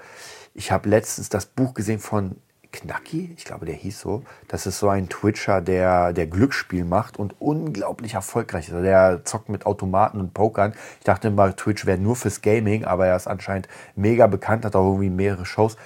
ich 0.55 0.72
habe 0.72 0.88
letztens 0.88 1.29
das 1.29 1.44
Buch 1.44 1.74
gesehen 1.74 1.98
von 1.98 2.37
Knacki, 2.72 3.35
ich 3.37 3.44
glaube, 3.44 3.66
der 3.66 3.74
hieß 3.74 4.00
so. 4.00 4.22
Das 4.48 4.66
ist 4.66 4.79
so 4.79 4.88
ein 4.88 5.09
Twitcher, 5.09 5.61
der, 5.61 6.12
der 6.12 6.26
Glücksspiel 6.26 6.85
macht 6.85 7.18
und 7.18 7.35
unglaublich 7.40 8.14
erfolgreich 8.14 8.68
ist. 8.68 8.74
Also 8.74 8.85
der 8.85 9.24
zockt 9.24 9.48
mit 9.48 9.66
Automaten 9.66 10.20
und 10.20 10.35
Pokern. 10.35 10.74
Ich 10.98 11.05
dachte 11.05 11.29
immer, 11.29 11.55
Twitch 11.55 11.87
wäre 11.87 11.98
nur 11.98 12.16
fürs 12.16 12.42
Gaming, 12.42 12.85
aber 12.85 13.07
er 13.07 13.16
ist 13.16 13.26
anscheinend 13.26 13.68
mega 13.94 14.26
bekannt, 14.26 14.64
hat 14.64 14.76
auch 14.76 14.87
irgendwie 14.87 15.11
mehrere 15.11 15.46
Shows. 15.46 15.76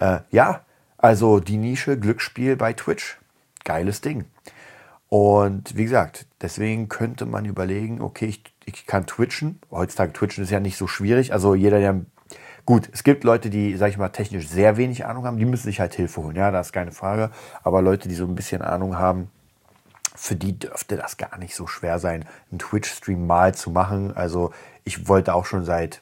Äh, 0.00 0.20
ja, 0.30 0.60
also 0.98 1.40
die 1.40 1.56
Nische 1.56 1.98
Glücksspiel 1.98 2.56
bei 2.56 2.72
Twitch. 2.72 3.18
Geiles 3.64 4.00
Ding. 4.00 4.26
Und 5.08 5.76
wie 5.76 5.84
gesagt, 5.84 6.26
deswegen 6.40 6.88
könnte 6.88 7.26
man 7.26 7.44
überlegen, 7.44 8.00
okay, 8.00 8.26
ich, 8.26 8.42
ich 8.64 8.86
kann 8.86 9.06
twitchen. 9.06 9.60
Heutzutage 9.70 10.12
twitchen 10.12 10.44
ist 10.44 10.50
ja 10.50 10.60
nicht 10.60 10.76
so 10.76 10.86
schwierig. 10.86 11.32
Also 11.32 11.54
jeder, 11.54 11.78
der 11.78 12.00
Gut, 12.66 12.88
es 12.92 13.04
gibt 13.04 13.22
Leute, 13.22 13.48
die, 13.48 13.76
sag 13.76 13.90
ich 13.90 13.96
mal, 13.96 14.08
technisch 14.08 14.48
sehr 14.48 14.76
wenig 14.76 15.06
Ahnung 15.06 15.24
haben, 15.24 15.38
die 15.38 15.44
müssen 15.44 15.66
sich 15.68 15.78
halt 15.78 15.94
Hilfe 15.94 16.20
holen, 16.20 16.34
ja, 16.34 16.50
das 16.50 16.68
ist 16.68 16.72
keine 16.72 16.90
Frage. 16.90 17.30
Aber 17.62 17.80
Leute, 17.80 18.08
die 18.08 18.16
so 18.16 18.24
ein 18.24 18.34
bisschen 18.34 18.60
Ahnung 18.60 18.98
haben, 18.98 19.30
für 20.16 20.34
die 20.34 20.58
dürfte 20.58 20.96
das 20.96 21.16
gar 21.16 21.38
nicht 21.38 21.54
so 21.54 21.68
schwer 21.68 22.00
sein, 22.00 22.24
einen 22.50 22.58
Twitch-Stream 22.58 23.24
mal 23.24 23.54
zu 23.54 23.70
machen. 23.70 24.16
Also 24.16 24.52
ich 24.82 25.06
wollte 25.06 25.32
auch 25.34 25.44
schon 25.44 25.64
seit 25.64 26.00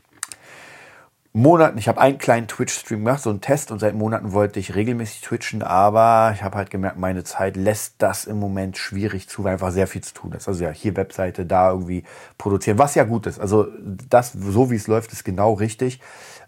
Monaten, 1.37 1.79
ich 1.79 1.89
habe 1.89 2.01
einen 2.01 2.19
kleinen 2.19 2.47
Twitch-Stream 2.47 3.05
gemacht, 3.05 3.21
so 3.21 3.31
einen 3.31 3.41
Test 3.41 3.73
und 3.73 3.81
seit 3.81 3.97
Monaten 3.97 4.31
wollte 4.31 4.61
ich 4.61 4.77
regelmäßig 4.77 5.21
twitchen, 5.21 5.65
aber 5.65 6.31
ich 6.33 6.45
habe 6.45 6.57
halt 6.57 6.71
gemerkt, 6.71 6.97
meine 6.97 7.25
Zeit 7.25 7.57
lässt 7.57 7.97
das 7.99 8.25
im 8.25 8.39
Moment 8.39 8.79
schwierig 8.79 9.29
zu, 9.29 9.43
weil 9.43 9.55
einfach 9.55 9.73
sehr 9.73 9.89
viel 9.89 10.01
zu 10.01 10.15
tun 10.15 10.31
ist. 10.31 10.47
Also 10.47 10.63
ja, 10.63 10.71
hier 10.71 10.97
Webseite, 10.97 11.45
da 11.45 11.73
irgendwie 11.73 12.05
produzieren, 12.39 12.79
was 12.79 12.95
ja 12.95 13.03
gut 13.03 13.27
ist. 13.27 13.41
Also 13.41 13.67
das, 14.09 14.31
so 14.31 14.71
wie 14.71 14.77
es 14.77 14.87
läuft, 14.87 15.13
ist 15.13 15.25
genau 15.25 15.55
richtig. 15.55 15.99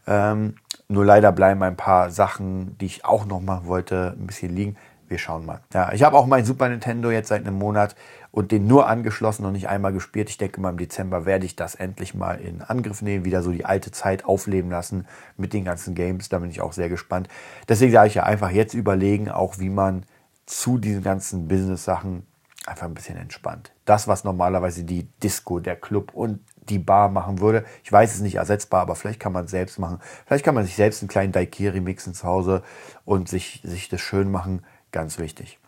Ähm, 0.07 0.55
nur 0.87 1.05
leider 1.05 1.33
bleiben 1.33 1.65
ein 1.65 1.77
paar 1.77 2.13
Sachen, 2.13 2.79
die 2.79 2.87
ich 2.87 3.05
auch 3.05 3.27
noch 3.27 3.41
machen 3.41 3.67
wollte, 3.67 4.15
ein 4.17 4.29
bisschen 4.29 4.55
liegen. 4.55 4.77
Wir 5.09 5.19
schauen 5.19 5.47
mal. 5.47 5.63
Ja, 5.75 5.93
ich 5.93 6.05
habe 6.05 6.17
auch 6.17 6.27
mein 6.27 6.45
Super 6.45 6.69
Nintendo 6.69 7.11
jetzt 7.11 7.29
seit 7.29 7.45
einem 7.45 7.59
Monat 7.59 7.97
und 8.37 8.53
den 8.53 8.67
nur 8.67 8.87
angeschlossen 8.87 9.47
und 9.47 9.55
nicht 9.55 9.71
einmal 9.71 9.95
gespielt. 9.95 10.29
Ich 10.29 10.37
denke 10.37 10.61
mal 10.61 10.69
im 10.69 10.77
Dezember 10.77 11.25
werde 11.25 11.47
ich 11.47 11.57
das 11.57 11.75
endlich 11.75 12.13
mal 12.13 12.39
in 12.39 12.61
Angriff 12.61 13.01
nehmen, 13.01 13.25
wieder 13.25 13.43
so 13.43 13.51
die 13.51 13.65
alte 13.65 13.93
Zeit 13.93 14.27
aufleben 14.27 14.71
lassen 14.71 15.07
mit 15.39 15.55
den 15.55 15.65
ganzen 15.65 15.95
Games. 15.95 16.29
Da 16.29 16.41
bin 16.41 16.51
ich 16.51 16.61
auch 16.61 16.75
sehr 16.75 16.91
gespannt. 16.91 17.29
Deswegen 17.67 17.93
sage 17.93 18.09
ich 18.09 18.15
ja 18.15 18.25
einfach 18.25 18.51
jetzt 18.51 18.75
überlegen, 18.75 19.31
auch 19.31 19.59
wie 19.59 19.71
man 19.71 20.05
zu 20.45 20.77
diesen 20.77 21.03
ganzen 21.03 21.49
Business-Sachen 21.49 22.27
einfach 22.67 22.85
ein 22.85 22.93
bisschen 22.93 23.17
entspannt. 23.17 23.73
Das, 23.87 24.07
was 24.07 24.23
normalerweise 24.23 24.85
die 24.85 25.05
Disco, 25.23 25.59
der 25.59 25.77
Club 25.77 26.13
und 26.13 26.41
die 26.69 26.79
Bar 26.79 27.09
machen 27.09 27.41
würde. 27.41 27.65
Ich 27.85 27.91
weiß 27.91 28.17
es 28.17 28.21
nicht 28.21 28.35
ersetzbar, 28.35 28.83
aber 28.83 28.97
vielleicht 28.97 29.19
kann 29.19 29.33
man 29.33 29.47
es 29.47 29.51
selbst 29.51 29.79
machen. 29.79 29.99
Vielleicht 30.27 30.45
kann 30.45 30.55
man 30.55 30.67
sich 30.67 30.77
selbst 30.77 31.01
einen 31.01 31.09
kleinen 31.09 31.33
Daikiri 31.33 31.81
mixen 31.81 32.13
zu 32.13 32.25
Hause 32.25 32.63
und 33.07 33.31
sich, 33.31 33.63
sich 33.65 33.89
das 33.89 34.03
schön 34.03 34.31
machen. 34.31 34.63
Ganz 34.93 35.19
wichtig. 35.19 35.59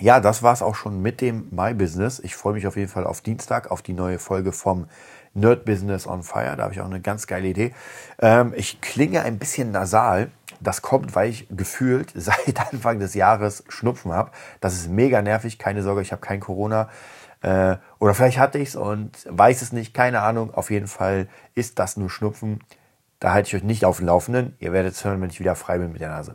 Ja, 0.00 0.20
das 0.20 0.42
war 0.42 0.52
es 0.52 0.62
auch 0.62 0.74
schon 0.74 1.00
mit 1.00 1.20
dem 1.20 1.48
My 1.50 1.74
Business. 1.74 2.18
Ich 2.18 2.34
freue 2.34 2.54
mich 2.54 2.66
auf 2.66 2.76
jeden 2.76 2.88
Fall 2.88 3.06
auf 3.06 3.20
Dienstag, 3.20 3.70
auf 3.70 3.82
die 3.82 3.92
neue 3.92 4.18
Folge 4.18 4.52
vom 4.52 4.86
Nerd 5.34 5.64
Business 5.64 6.06
on 6.06 6.22
Fire. 6.22 6.56
Da 6.56 6.64
habe 6.64 6.74
ich 6.74 6.80
auch 6.80 6.86
eine 6.86 7.00
ganz 7.00 7.26
geile 7.26 7.48
Idee. 7.48 7.72
Ähm, 8.18 8.52
ich 8.56 8.80
klinge 8.80 9.22
ein 9.22 9.38
bisschen 9.38 9.70
nasal. 9.70 10.30
Das 10.60 10.82
kommt, 10.82 11.14
weil 11.14 11.30
ich 11.30 11.46
gefühlt 11.50 12.12
seit 12.14 12.72
Anfang 12.72 12.98
des 12.98 13.14
Jahres 13.14 13.64
Schnupfen 13.68 14.12
habe. 14.12 14.30
Das 14.60 14.74
ist 14.74 14.88
mega 14.88 15.22
nervig. 15.22 15.58
Keine 15.58 15.82
Sorge, 15.82 16.02
ich 16.02 16.12
habe 16.12 16.20
kein 16.20 16.40
Corona. 16.40 16.88
Äh, 17.42 17.76
oder 17.98 18.14
vielleicht 18.14 18.38
hatte 18.38 18.58
ich 18.58 18.70
es 18.70 18.76
und 18.76 19.26
weiß 19.28 19.62
es 19.62 19.72
nicht, 19.72 19.94
keine 19.94 20.20
Ahnung. 20.20 20.54
Auf 20.54 20.70
jeden 20.70 20.86
Fall 20.86 21.28
ist 21.54 21.78
das 21.78 21.96
nur 21.96 22.10
Schnupfen. 22.10 22.60
Da 23.20 23.32
halte 23.32 23.48
ich 23.48 23.54
euch 23.56 23.64
nicht 23.64 23.84
auf 23.84 23.98
dem 23.98 24.06
Laufenden. 24.06 24.56
Ihr 24.58 24.72
werdet 24.72 24.94
es 24.94 25.04
hören, 25.04 25.20
wenn 25.20 25.30
ich 25.30 25.40
wieder 25.40 25.54
frei 25.54 25.78
bin 25.78 25.92
mit 25.92 26.00
der 26.00 26.08
Nase. 26.08 26.34